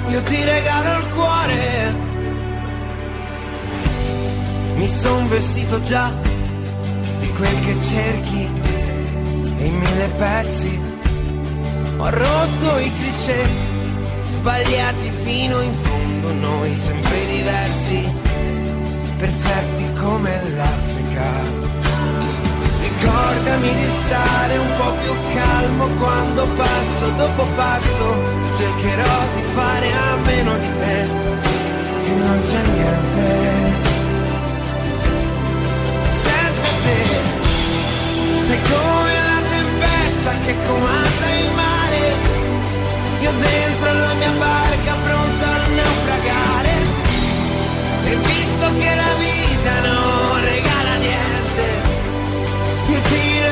io 0.08 0.22
ti 0.22 0.44
regalo 0.44 0.98
il 0.98 1.08
cuore. 1.14 2.10
Mi 4.76 4.88
son 4.88 5.28
vestito 5.28 5.82
già 5.82 6.10
di 7.20 7.32
quel 7.32 7.60
che 7.60 7.76
cerchi 7.82 8.50
e 9.58 9.64
in 9.64 9.78
mille 9.78 10.08
pezzi 10.16 10.80
ho 11.98 12.10
rotto 12.10 12.78
i 12.78 12.92
cliché, 12.98 13.48
sbagliati 14.26 15.10
fino 15.22 15.60
in 15.60 15.72
fondo, 15.72 15.91
noi 16.32 16.76
sempre 16.76 17.26
diversi, 17.26 18.12
perfetti 19.16 19.92
come 20.00 20.30
l'Africa. 20.56 21.30
Ricordami 22.80 23.74
di 23.74 23.86
stare 24.04 24.56
un 24.56 24.72
po' 24.76 24.92
più 25.02 25.14
calmo 25.34 25.86
quando 25.98 26.48
passo 26.56 27.10
dopo 27.16 27.46
passo, 27.54 28.22
cercherò 28.58 29.18
di 29.34 29.42
fare 29.54 29.92
a 29.92 30.16
meno 30.16 30.58
di 30.58 30.70
te, 30.80 31.06
che 32.04 32.12
non 32.24 32.40
c'è 32.40 32.62
niente 32.70 33.90
Sei 38.52 38.60
come 38.60 39.12
la 39.28 39.40
tempesta 39.48 40.30
che 40.44 40.56
comanda 40.66 41.34
il 41.38 41.54
mare. 41.54 41.81
Io 43.22 43.30
dentro 43.30 43.92
la 43.92 44.14
mia 44.14 44.32
barca 44.32 44.94
pronta 44.96 45.46
a 45.46 45.68
naufragare. 45.76 46.74
E 48.04 48.16
visto 48.16 48.66
che 48.78 48.94
la 48.96 49.14
vita 49.14 49.80
non 49.80 50.40
regala 50.42 50.94
niente, 50.96 51.64
io 52.88 53.00
ti 53.08 53.51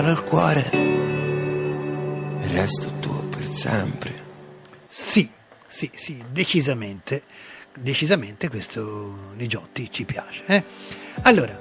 regalo 0.00 0.10
il 0.10 0.22
cuore 0.22 0.70
resto 2.52 2.90
tuo 3.00 3.18
per 3.28 3.46
sempre. 3.52 4.28
Sì, 4.88 5.28
sì, 5.66 5.90
sì, 5.92 6.24
decisamente, 6.30 7.22
decisamente 7.78 8.48
questo 8.48 9.32
Nigiotti 9.34 9.90
ci 9.90 10.04
piace. 10.04 10.42
Eh? 10.46 10.64
Allora, 11.22 11.60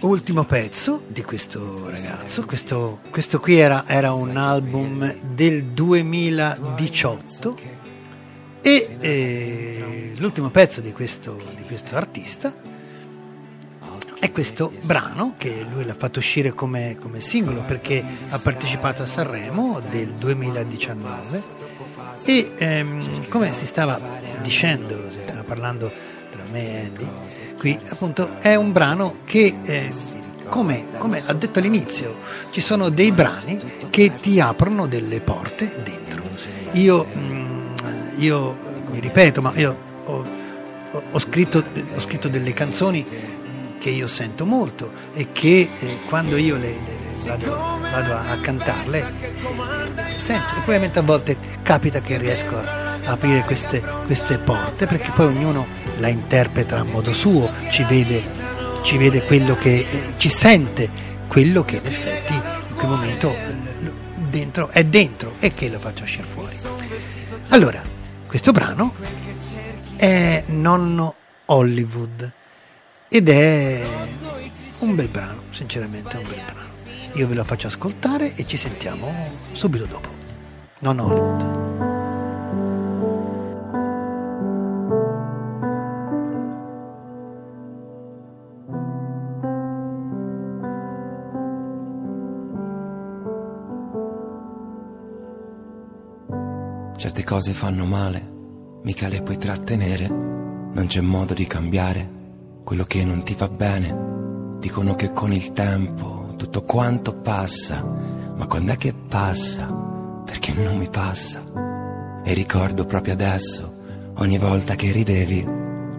ultimo 0.00 0.44
pezzo 0.44 1.02
di 1.08 1.22
questo 1.22 1.88
ragazzo. 1.90 2.44
Questo, 2.44 3.00
questo 3.10 3.40
qui 3.40 3.56
era, 3.56 3.84
era, 3.86 4.12
un 4.12 4.36
album 4.36 5.18
del 5.34 5.64
2018 5.64 7.56
e 8.60 8.96
eh, 9.00 10.12
l'ultimo 10.18 10.50
pezzo 10.50 10.80
di 10.80 10.92
questo, 10.92 11.36
di 11.56 11.62
questo, 11.62 11.96
artista 11.96 12.67
è 14.20 14.32
questo 14.32 14.72
brano 14.82 15.34
che 15.36 15.64
lui 15.70 15.84
l'ha 15.84 15.94
fatto 15.94 16.18
uscire 16.18 16.52
come, 16.52 16.96
come 17.00 17.20
singolo 17.20 17.62
perché 17.62 18.02
ha 18.30 18.38
partecipato 18.38 19.02
a 19.02 19.06
Sanremo 19.06 19.80
del 19.90 20.08
2019 20.08 21.42
e 22.24 22.52
ehm, 22.56 23.28
come 23.28 23.54
si 23.54 23.66
stava 23.66 24.00
dicendo, 24.42 25.10
si 25.10 25.18
stava 25.24 25.44
parlando 25.44 25.90
tra 26.30 26.42
me 26.50 26.60
e 26.60 26.86
Andy, 26.86 27.08
qui 27.56 27.78
appunto 27.88 28.38
è 28.40 28.54
un 28.54 28.72
brano 28.72 29.18
che, 29.24 29.58
eh, 29.62 29.90
come, 30.46 30.88
come 30.98 31.22
ha 31.24 31.32
detto 31.32 31.58
all'inizio, 31.58 32.18
ci 32.50 32.60
sono 32.60 32.88
dei 32.88 33.12
brani 33.12 33.58
che 33.90 34.16
ti 34.20 34.40
aprono 34.40 34.86
delle 34.86 35.20
porte 35.20 35.80
dentro. 35.82 36.22
Io, 36.72 37.06
mm, 37.16 37.74
io 38.16 38.56
mi 38.90 39.00
ripeto, 39.00 39.40
ma 39.40 39.52
io 39.54 39.78
ho, 40.04 40.26
ho, 40.92 41.02
ho, 41.10 41.18
scritto, 41.18 41.64
ho, 41.94 42.00
scritto, 42.00 42.28
delle 42.28 42.52
canzoni 42.52 43.04
che 43.78 43.90
io 43.90 44.08
sento 44.08 44.44
molto 44.44 44.92
e 45.12 45.32
che 45.32 45.70
eh, 45.78 46.00
quando 46.08 46.36
io 46.36 46.56
le, 46.56 46.68
le 46.68 46.98
Vado, 47.24 47.50
vado, 47.90 48.14
a, 48.14 48.30
a 48.30 48.38
cantarle, 48.38 49.04
sento 50.16 50.54
e 50.56 50.60
poi 50.64 50.76
a 50.76 51.02
volte 51.02 51.36
capita 51.62 52.00
che 52.00 52.16
riesco 52.16 52.56
a, 52.56 52.88
aprire 53.06 53.42
queste, 53.42 53.82
queste 54.06 54.38
porte 54.38 54.86
perché 54.86 55.10
poi 55.14 55.26
ognuno 55.26 55.66
la 55.98 56.08
interpreta 56.08 56.78
a 56.78 56.84
modo 56.84 57.12
suo, 57.12 57.50
ci 57.70 57.82
vede, 57.84 58.22
ci 58.82 58.96
vede 58.98 59.22
quello 59.22 59.56
che 59.56 59.78
eh, 59.78 60.14
ci 60.16 60.28
sente, 60.28 60.88
quello 61.26 61.64
che 61.64 61.76
in 61.76 61.86
effetti 61.86 62.34
in 62.34 62.74
quel 62.74 62.88
momento 62.88 63.34
dentro, 64.28 64.68
è 64.68 64.84
dentro 64.84 65.34
e 65.40 65.52
che 65.54 65.68
lo 65.68 65.80
faccia 65.80 66.04
uscire 66.04 66.24
fuori. 66.24 66.56
Allora, 67.48 67.82
questo 68.26 68.52
brano 68.52 68.94
è 69.96 70.44
Nonno 70.46 71.14
Hollywood 71.46 72.36
ed 73.08 73.28
è 73.28 73.82
un 74.80 74.94
bel 74.94 75.08
brano, 75.08 75.42
sinceramente 75.50 76.10
è 76.10 76.20
un 76.20 76.28
bel 76.28 76.40
brano. 76.44 76.76
Io 77.14 77.26
ve 77.26 77.34
lo 77.34 77.44
faccio 77.44 77.66
ascoltare 77.66 78.34
e 78.34 78.46
ci 78.46 78.56
sentiamo 78.56 79.10
subito 79.52 79.86
dopo. 79.86 80.08
Nonno 80.80 81.04
Hollywood. 81.04 81.66
Certe 96.96 97.24
cose 97.24 97.52
fanno 97.52 97.86
male, 97.86 98.22
mica 98.82 99.08
le 99.08 99.22
puoi 99.22 99.38
trattenere, 99.38 100.08
non 100.08 100.86
c'è 100.88 101.00
modo 101.00 101.32
di 101.32 101.46
cambiare 101.46 102.16
quello 102.68 102.84
che 102.84 103.02
non 103.02 103.22
ti 103.22 103.34
va 103.34 103.48
bene. 103.48 104.58
Dicono 104.60 104.94
che 104.94 105.14
con 105.14 105.32
il 105.32 105.52
tempo 105.52 106.34
tutto 106.36 106.64
quanto 106.64 107.14
passa, 107.14 107.82
ma 108.36 108.46
quando 108.46 108.72
è 108.72 108.76
che 108.76 108.92
passa? 108.92 110.22
Perché 110.26 110.52
non 110.52 110.76
mi 110.76 110.86
passa. 110.90 111.40
E 112.22 112.34
ricordo 112.34 112.84
proprio 112.84 113.14
adesso, 113.14 113.72
ogni 114.16 114.36
volta 114.36 114.74
che 114.74 114.92
ridevi, 114.92 115.42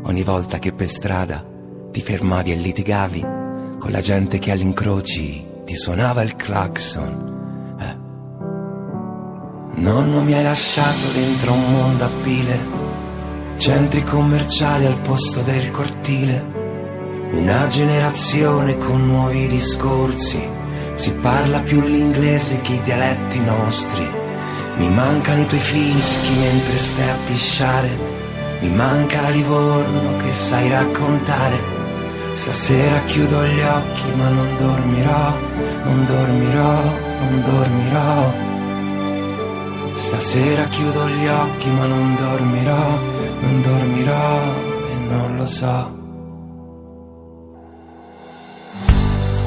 ogni 0.03 0.22
volta 0.22 0.59
che 0.59 0.72
per 0.72 0.88
strada 0.88 1.43
ti 1.89 2.01
fermavi 2.01 2.51
e 2.51 2.55
litigavi 2.57 3.22
con 3.80 3.89
la 3.89 4.01
gente 4.01 4.38
che 4.38 4.51
all'incroci 4.51 5.43
ti 5.65 5.76
suonava 5.76 6.22
il 6.22 6.36
clacson 6.36 7.26
Nonno 9.74 10.22
mi 10.22 10.34
hai 10.36 10.43
lasciato 10.43 11.09
dentro 11.13 11.53
un 11.53 11.72
mondo 11.72 12.03
a 12.03 12.09
pile, 12.22 12.59
centri 13.55 14.03
commerciali 14.03 14.86
al 14.86 14.99
posto 14.99 15.41
del 15.41 15.72
cortile, 15.72 16.59
una 17.32 17.67
generazione 17.67 18.77
con 18.77 19.05
nuovi 19.05 19.47
discorsi, 19.47 20.41
si 20.95 21.13
parla 21.13 21.59
più 21.59 21.82
l'inglese 21.82 22.61
che 22.61 22.73
i 22.73 22.82
dialetti 22.82 23.39
nostri, 23.43 24.07
mi 24.77 24.89
mancano 24.89 25.41
i 25.41 25.47
tuoi 25.47 25.59
fischi 25.59 26.34
mentre 26.38 26.77
stai 26.77 27.09
a 27.09 27.17
pisciare, 27.25 27.89
mi 28.61 28.69
manca 28.69 29.21
la 29.21 29.30
Livorno 29.30 30.17
che 30.17 30.32
sai 30.32 30.69
raccontare, 30.69 31.77
Stasera 32.39 33.01
chiudo 33.01 33.45
gli 33.45 33.59
occhi 33.59 34.15
ma 34.15 34.30
non 34.30 34.55
dormirò, 34.55 35.38
non 35.84 36.05
dormirò, 36.05 36.84
non 37.19 37.43
dormirò. 37.43 38.34
Stasera 39.95 40.63
chiudo 40.69 41.09
gli 41.09 41.27
occhi 41.27 41.69
ma 41.71 41.86
non 41.86 42.15
dormirò, 42.15 42.99
non 43.41 43.61
dormirò 43.61 44.41
e 44.89 44.95
non 45.09 45.36
lo 45.36 45.45
so. 45.47 45.99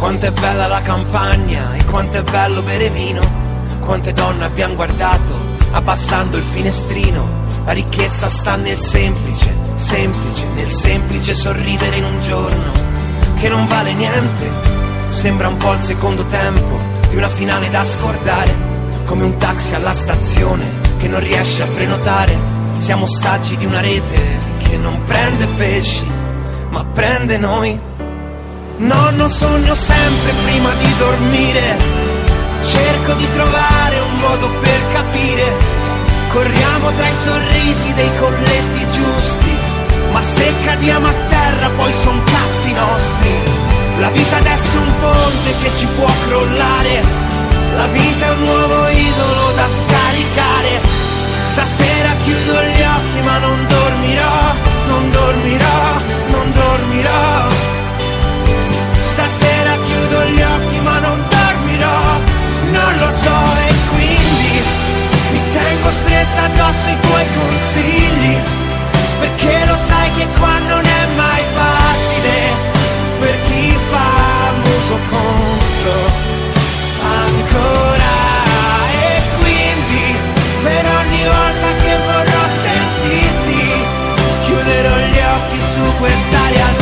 Quanto 0.02 0.26
è 0.26 0.32
bella 0.32 0.66
la 0.66 0.80
campagna 0.80 1.76
e 1.76 1.84
quanto 1.84 2.16
è 2.16 2.22
bello 2.22 2.60
bere 2.60 2.90
vino, 2.90 3.22
quante 3.78 4.12
donne 4.12 4.44
abbiamo 4.44 4.74
guardato 4.74 5.32
abbassando 5.70 6.36
il 6.36 6.42
finestrino. 6.42 7.24
La 7.64 7.70
ricchezza 7.70 8.28
sta 8.28 8.56
nel 8.56 8.80
semplice, 8.80 9.54
semplice, 9.76 10.44
nel 10.56 10.72
semplice 10.72 11.36
sorridere 11.36 11.98
in 11.98 12.04
un 12.04 12.20
giorno 12.20 12.72
che 13.36 13.48
non 13.48 13.64
vale 13.66 13.92
niente. 13.92 14.50
Sembra 15.10 15.46
un 15.46 15.56
po' 15.56 15.72
il 15.72 15.80
secondo 15.82 16.26
tempo 16.26 16.80
di 17.08 17.14
una 17.14 17.28
finale 17.28 17.70
da 17.70 17.84
scordare, 17.84 18.52
come 19.04 19.22
un 19.22 19.36
taxi 19.36 19.76
alla 19.76 19.94
stazione 19.94 20.64
che 20.98 21.06
non 21.06 21.20
riesce 21.20 21.62
a 21.62 21.68
prenotare. 21.68 22.36
Siamo 22.78 23.04
ostaggi 23.04 23.56
di 23.56 23.66
una 23.66 23.80
rete 23.80 24.18
che 24.68 24.76
non 24.76 25.04
prende 25.04 25.46
pesci, 25.46 26.04
ma 26.70 26.84
prende 26.86 27.38
noi. 27.38 27.90
Nonno 28.78 29.28
sogno 29.28 29.74
sempre 29.74 30.32
prima 30.44 30.72
di 30.74 30.96
dormire, 30.96 31.78
cerco 32.62 33.12
di 33.14 33.32
trovare 33.32 34.00
un 34.00 34.14
modo 34.16 34.50
per 34.60 34.80
capire. 34.92 35.56
Corriamo 36.28 36.90
tra 36.92 37.06
i 37.06 37.14
sorrisi 37.14 37.92
dei 37.94 38.10
colletti 38.18 38.86
giusti, 38.92 39.56
ma 40.10 40.22
se 40.22 40.52
cadiamo 40.64 41.06
a 41.06 41.12
terra 41.28 41.70
poi 41.76 41.92
son 41.92 42.22
cazzi 42.24 42.72
nostri. 42.72 43.60
La 43.98 44.08
vita 44.10 44.38
adesso 44.38 44.78
è 44.78 44.80
un 44.80 44.92
ponte 45.00 45.54
che 45.62 45.70
ci 45.76 45.86
può 45.86 46.08
crollare, 46.26 47.02
la 47.76 47.86
vita 47.86 48.26
è 48.26 48.30
un 48.30 48.42
nuovo 48.42 48.88
idolo 48.88 49.52
da 49.54 49.68
scaricare. 49.68 50.80
Stasera 51.42 52.14
chiudo 52.24 52.62
gli 52.62 52.82
occhi 52.82 53.26
ma 53.26 53.38
non 53.38 53.66
dormirò, 53.66 54.54
non 54.86 55.10
dormirò, 55.10 56.00
non 56.30 56.52
dormirò. 56.52 57.81
Stasera 59.12 59.76
chiudo 59.84 60.24
gli 60.24 60.40
occhi 60.40 60.80
ma 60.80 60.98
non 61.00 61.22
dormirò, 61.28 62.20
non 62.72 62.98
lo 62.98 63.12
so 63.12 63.36
e 63.68 63.74
quindi 63.94 64.62
mi 65.32 65.40
tengo 65.52 65.90
stretta 65.90 66.42
addosso 66.44 66.88
i 66.88 66.98
tuoi 66.98 67.26
consigli, 67.36 68.38
perché 69.20 69.66
lo 69.66 69.76
sai 69.76 70.10
che 70.16 70.26
qua 70.38 70.58
non 70.60 70.82
è 70.82 71.06
mai 71.14 71.42
facile, 71.54 72.36
per 73.20 73.36
chi 73.44 73.78
fa 73.90 74.52
muso 74.64 74.98
contro 75.10 76.10
ancora. 77.22 78.14
E 79.04 79.22
quindi 79.38 80.16
per 80.62 80.84
ogni 81.00 81.24
volta 81.24 81.68
che 81.84 81.96
vorrò 82.06 82.44
sentirti, 82.64 83.84
chiuderò 84.44 84.96
gli 84.96 85.18
occhi 85.18 85.60
su 85.70 85.96
questa 85.98 86.38
realtà. 86.48 86.81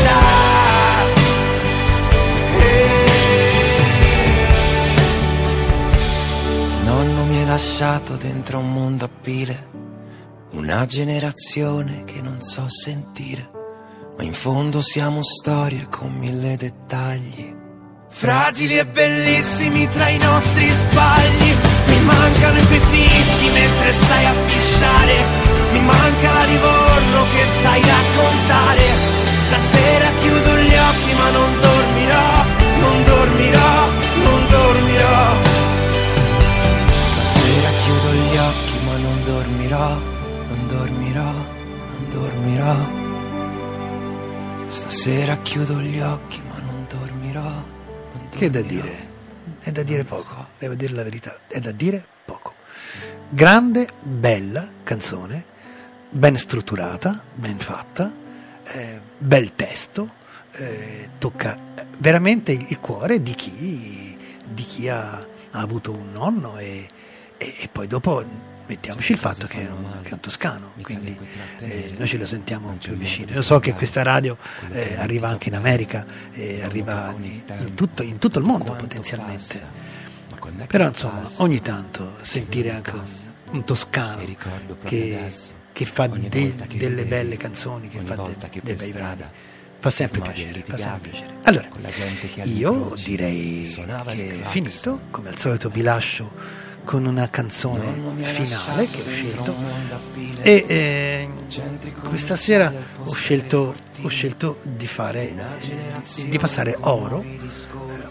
Lasciato 7.50 8.14
dentro 8.14 8.60
un 8.60 8.72
mondo 8.72 9.06
a 9.06 9.08
pile, 9.08 9.68
una 10.52 10.86
generazione 10.86 12.04
che 12.04 12.22
non 12.22 12.40
so 12.40 12.68
sentire, 12.68 13.50
ma 14.16 14.22
in 14.22 14.32
fondo 14.32 14.80
siamo 14.80 15.20
storie 15.24 15.88
con 15.88 16.12
mille 16.12 16.56
dettagli. 16.56 17.52
Fragili 18.08 18.78
e 18.78 18.86
bellissimi 18.86 19.88
tra 19.90 20.08
i 20.10 20.18
nostri 20.18 20.68
sbagli, 20.68 21.52
mi 21.86 22.00
mancano 22.02 22.56
i 22.56 22.66
tuoi 22.66 22.78
fischi 22.78 23.50
mentre 23.50 23.92
stai 23.94 24.26
a 24.26 24.34
pisciare, 24.46 25.14
mi 25.72 25.80
manca 25.80 26.32
la 26.32 26.44
Livorno 26.44 27.24
che 27.34 27.46
sai 27.48 27.82
raccontare. 27.82 28.84
Stasera 29.40 30.08
chiudo 30.20 30.56
gli 30.56 30.76
occhi 30.76 31.12
ma 31.18 31.30
non 31.30 31.58
dormirò, 31.58 32.44
non 32.78 33.04
dormirò, 33.04 33.88
non 34.22 34.46
dormirò. 34.48 35.49
Stasera 37.50 37.78
chiudo 37.82 38.12
gli 38.12 38.36
occhi 38.36 38.84
ma 38.84 38.96
non 38.96 39.24
dormirò, 39.24 39.98
non 40.46 40.66
dormirò, 40.68 41.32
non 41.32 42.06
dormirò. 42.08 42.76
Stasera 44.68 45.36
chiudo 45.38 45.80
gli 45.80 45.98
occhi 46.00 46.40
ma 46.48 46.60
non 46.60 46.86
dormirò. 46.88 47.42
non 47.42 48.28
Che 48.30 48.46
è 48.46 48.50
da 48.50 48.60
dormirò. 48.60 48.82
dire? 48.84 49.08
È 49.58 49.72
da 49.72 49.82
dire 49.82 50.04
poco, 50.04 50.46
devo 50.58 50.74
dire 50.74 50.92
la 50.94 51.02
verità, 51.02 51.40
è 51.48 51.58
da 51.58 51.72
dire 51.72 52.06
poco. 52.24 52.54
Grande, 53.30 53.88
bella 54.00 54.68
canzone, 54.84 55.44
ben 56.08 56.36
strutturata, 56.36 57.20
ben 57.34 57.58
fatta, 57.58 58.14
eh, 58.62 59.00
bel 59.18 59.56
testo, 59.56 60.08
eh, 60.52 61.10
tocca 61.18 61.58
veramente 61.98 62.52
il 62.52 62.78
cuore 62.78 63.20
di 63.20 63.34
chi, 63.34 64.16
di 64.48 64.62
chi 64.62 64.88
ha, 64.88 65.10
ha 65.18 65.58
avuto 65.58 65.90
un 65.90 66.12
nonno 66.12 66.56
e, 66.56 66.88
e- 67.42 67.54
e 67.60 67.68
poi 67.72 67.86
dopo 67.86 68.22
mettiamoci 68.66 69.12
il 69.12 69.18
fatto 69.18 69.46
che 69.48 69.66
è 69.66 69.70
un, 69.70 69.84
che 70.02 70.10
è 70.10 70.12
un 70.12 70.20
toscano, 70.20 70.72
quindi 70.82 71.18
eh, 71.58 71.94
noi 71.98 72.06
ce 72.06 72.18
lo 72.18 72.26
sentiamo 72.26 72.72
più 72.80 72.94
vicino. 72.96 73.32
Io 73.32 73.42
so 73.42 73.58
che 73.58 73.72
questa 73.74 74.02
radio 74.02 74.36
eh, 74.70 74.94
arriva 74.96 75.28
anche 75.28 75.48
in 75.48 75.56
America, 75.56 76.06
e 76.30 76.62
arriva 76.62 77.12
in, 77.18 77.42
in 77.66 77.74
tutto, 77.74 78.02
in 78.04 78.18
tutto 78.18 78.38
il 78.38 78.44
mondo 78.44 78.72
potenzialmente. 78.74 79.58
Però 80.68 80.86
insomma, 80.86 81.22
ogni 81.38 81.60
tanto 81.62 82.16
sentire 82.22 82.70
anche 82.70 82.90
un, 82.92 83.02
un 83.50 83.64
toscano 83.64 84.18
che, 84.84 85.18
che 85.72 85.84
fa 85.86 86.06
de- 86.06 86.54
delle 86.78 87.04
belle 87.06 87.36
canzoni, 87.36 87.88
che 87.88 87.98
fa 88.04 88.14
de- 88.14 88.60
dei 88.62 88.74
bei 88.74 88.92
brani, 88.92 89.24
fa 89.80 89.90
sempre 89.90 90.20
piacere. 90.20 90.62
Fa 90.64 90.76
sempre 90.76 91.10
piacere. 91.10 91.34
Allora, 91.42 91.68
io 92.44 92.94
direi 93.02 93.64
che 94.14 94.40
è 94.42 94.44
finito, 94.44 95.00
come 95.10 95.30
al 95.30 95.38
solito 95.38 95.68
vi 95.70 95.82
lascio 95.82 96.68
con 96.90 97.06
una 97.06 97.30
canzone 97.30 97.84
finale 98.16 98.88
che 98.88 99.02
ho 99.02 99.08
scelto. 99.08 99.54
e 100.40 100.64
eh, 100.66 101.30
questa 102.08 102.34
sera 102.34 102.72
ho 103.04 103.12
scelto, 103.12 103.76
ho 104.00 104.08
scelto 104.08 104.58
di 104.64 104.88
fare 104.88 105.28
eh, 105.28 106.26
di 106.26 106.36
passare 106.40 106.76
oro 106.80 107.22
eh, 107.22 107.38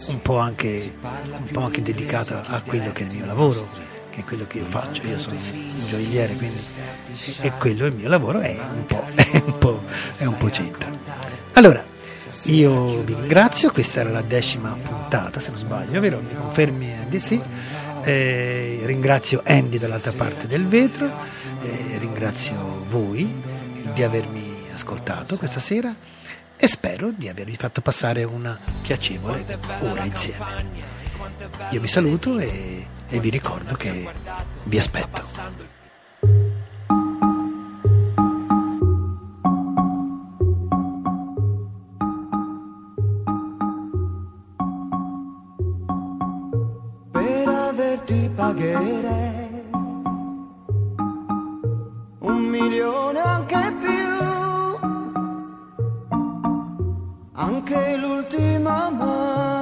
un 0.08 0.22
po' 0.22 0.38
anche 0.38 0.96
un 1.02 1.50
po' 1.52 1.60
anche 1.60 1.82
dedicata 1.82 2.46
a 2.46 2.62
quello 2.62 2.94
che 2.94 3.04
è 3.04 3.08
il 3.10 3.16
mio 3.18 3.26
lavoro 3.26 3.68
che 4.12 4.22
è 4.22 4.24
quello 4.24 4.48
che 4.48 4.60
io 4.60 4.66
faccio. 4.66 5.06
Io 5.06 5.20
sono 5.20 5.36
un 5.36 5.86
gioielliere 5.86 6.36
quindi 6.36 6.62
e 7.42 7.52
quello 7.58 7.84
è 7.84 7.88
il 7.90 7.96
mio 7.96 8.08
lavoro 8.08 8.40
è 8.40 8.58
un 8.76 8.86
po', 8.86 9.04
è 9.14 9.44
un 9.44 9.58
po', 9.58 9.84
è 10.20 10.24
un 10.24 10.38
po' 10.38 10.48
c'entra 10.48 10.90
allora 11.56 11.86
io 12.44 13.02
vi 13.02 13.14
ringrazio 13.14 13.72
questa 13.72 14.00
era 14.00 14.10
la 14.10 14.22
decima 14.22 14.70
puntata 14.70 15.42
se 15.42 15.50
non 15.50 15.60
sbaglio 15.60 16.00
vero? 16.00 16.22
mi 16.22 16.34
confermi 16.34 16.96
di 17.10 17.20
sì 17.20 17.44
eh, 18.04 18.82
ringrazio 18.84 19.42
Andy 19.46 19.78
dall'altra 19.78 20.12
parte 20.14 20.48
del 20.48 20.68
vetro, 20.68 21.06
eh, 21.62 21.98
ringrazio 21.98 22.86
voi 22.88 23.42
di 23.94 24.04
avermi 24.04 24.68
ascoltato 24.74 25.38
questa 25.38 25.60
sera 25.60 25.94
e 26.56 26.68
spero 26.68 27.12
di 27.12 27.30
avervi 27.30 27.56
fatto 27.56 27.82
passare 27.82 28.24
una 28.24 28.58
piacevole 28.82 29.46
ora 29.82 30.04
insieme. 30.04 30.88
Io 31.72 31.80
vi 31.80 31.88
saluto 31.88 32.38
e, 32.38 32.88
e 33.08 33.20
vi 33.20 33.30
ricordo 33.30 33.76
che 33.76 34.08
vi 34.64 34.78
aspetto. 34.78 35.78
Pagherei 48.50 49.64
un 52.20 52.38
milione 52.50 53.20
anche 53.20 53.74
più. 53.80 53.98
Anche 57.34 57.98
l'ultima 57.98 58.90
Marlboro 58.90 59.59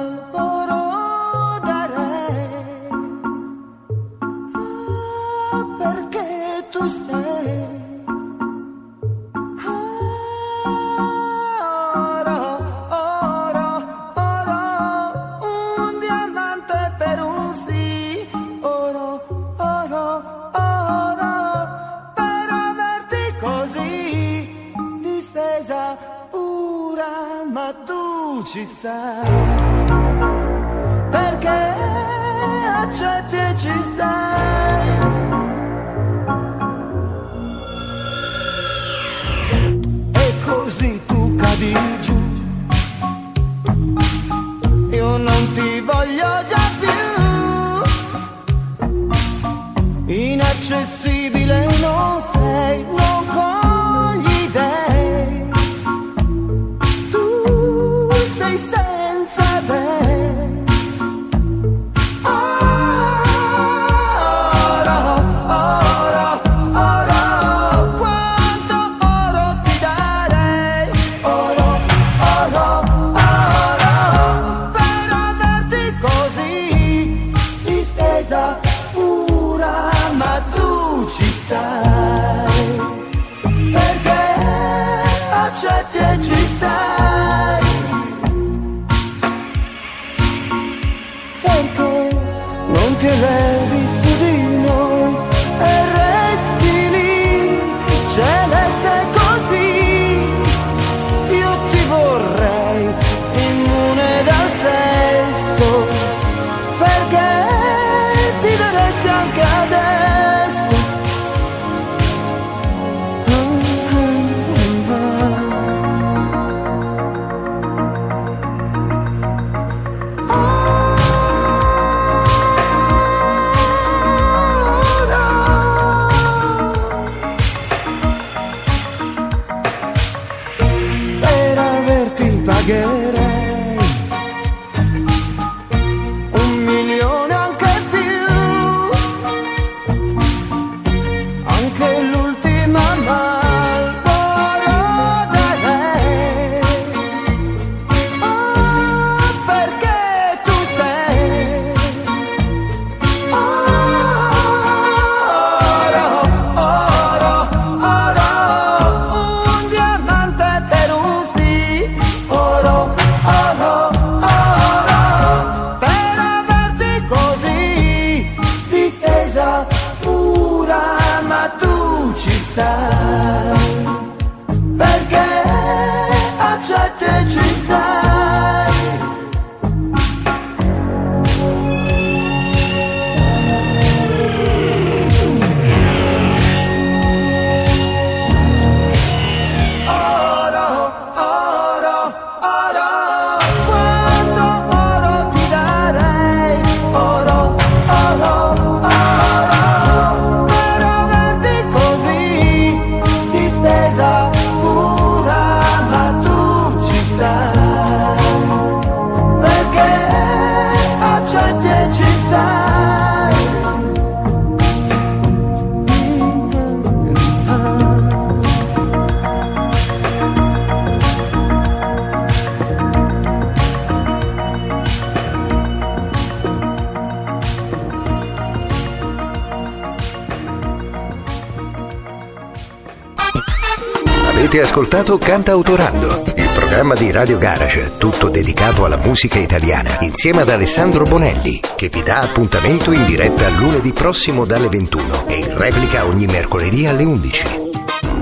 ascoltato 234.98 235.18
Cantautorando, 235.18 236.24
il 236.36 236.48
programma 236.54 236.94
di 236.94 237.10
Radio 237.12 237.38
Garage, 237.38 237.92
tutto 237.98 238.28
dedicato 238.28 238.84
alla 238.84 238.96
musica 238.96 239.38
italiana, 239.38 239.98
insieme 240.00 240.40
ad 240.40 240.48
Alessandro 240.48 241.04
Bonelli, 241.04 241.60
che 241.76 241.88
vi 241.88 242.02
dà 242.02 242.18
appuntamento 242.20 242.90
in 242.90 243.04
diretta 243.04 243.48
lunedì 243.50 243.92
prossimo 243.92 244.44
dalle 244.44 244.68
21 244.68 245.28
e 245.28 245.36
in 245.36 245.56
replica 245.56 246.04
ogni 246.04 246.26
mercoledì 246.26 246.86
alle 246.86 247.04
11. 247.04 247.46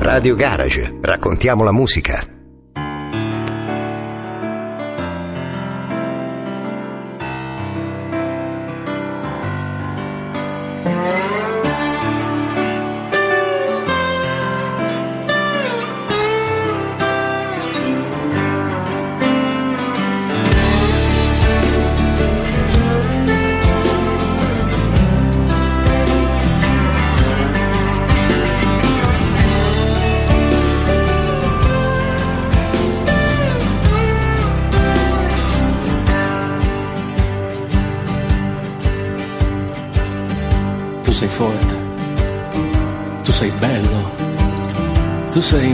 Radio 0.00 0.34
Garage, 0.34 0.98
raccontiamo 1.00 1.64
la 1.64 1.72
musica. 1.72 2.35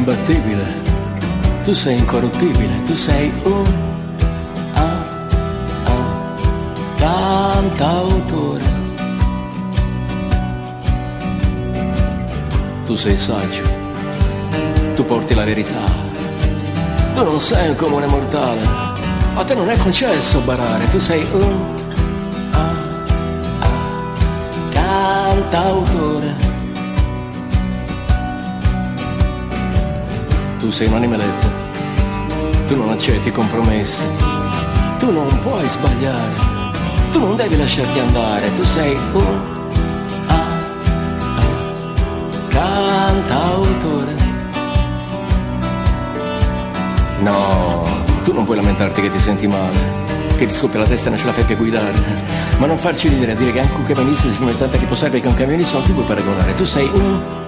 imbattibile, 0.03 0.66
tu 1.62 1.72
sei 1.72 1.96
incorruttibile, 1.96 2.82
tu 2.84 2.94
sei 2.94 3.32
un 3.44 3.64
ah, 4.74 5.05
ah, 5.84 6.05
cantautore. 6.96 8.80
Tu 12.84 12.96
sei 12.96 13.16
saggio, 13.16 13.62
tu 14.96 15.05
porti 15.05 15.34
la 15.34 15.44
verità, 15.44 15.84
tu 17.14 17.22
non 17.22 17.38
sei 17.38 17.68
un 17.68 17.76
comune 17.76 18.07
mortale, 18.07 18.61
a 19.34 19.44
te 19.44 19.55
non 19.55 19.68
è 19.68 19.76
concesso 19.76 20.40
barare, 20.40 20.90
tu 20.90 20.98
sei 20.98 21.24
un 21.32 21.74
ah, 22.50 22.74
ah, 23.61 23.68
cantautore. 24.72 26.41
tu 30.62 30.70
sei 30.70 30.86
un 30.86 30.94
animaletto. 30.94 31.46
Tu 32.68 32.76
non 32.76 32.90
accetti 32.90 33.32
compromessi. 33.32 34.04
Tu 35.00 35.10
non 35.10 35.26
puoi 35.40 35.66
sbagliare. 35.66 36.34
Tu 37.10 37.18
non 37.18 37.34
devi 37.34 37.56
lasciarti 37.56 37.98
andare. 37.98 38.52
Tu 38.52 38.62
sei 38.62 38.96
un 39.12 39.40
a, 40.28 40.40
a, 41.36 41.44
cantautore. 42.48 44.14
No, 47.22 47.84
tu 48.22 48.32
non 48.32 48.44
puoi 48.44 48.56
lamentarti 48.58 49.00
che 49.00 49.10
ti 49.10 49.18
senti 49.18 49.48
male 49.48 50.00
che 50.38 50.46
ti 50.46 50.54
scoppia 50.54 50.80
la 50.80 50.86
testa 50.86 51.06
e 51.06 51.10
non 51.10 51.18
ce 51.18 51.26
la 51.26 51.32
fai 51.32 51.44
più 51.44 51.54
a 51.56 51.58
guidare. 51.58 51.92
Ma 52.58 52.66
non 52.66 52.78
farci 52.78 53.08
ridere 53.08 53.32
a 53.32 53.34
dire 53.34 53.50
che 53.50 53.60
anche 53.60 53.74
un 53.74 53.84
camionista 53.84 54.28
si 54.28 54.36
fa 54.36 54.44
tanta 54.52 54.78
che 54.78 54.86
può 54.86 54.94
sapere 54.94 55.20
che 55.20 55.26
un 55.26 55.34
camionista 55.34 55.76
non 55.78 55.86
ti 55.86 55.92
puoi 55.92 56.04
paragonare. 56.04 56.54
Tu 56.54 56.64
sei 56.64 56.88
un 56.92 57.41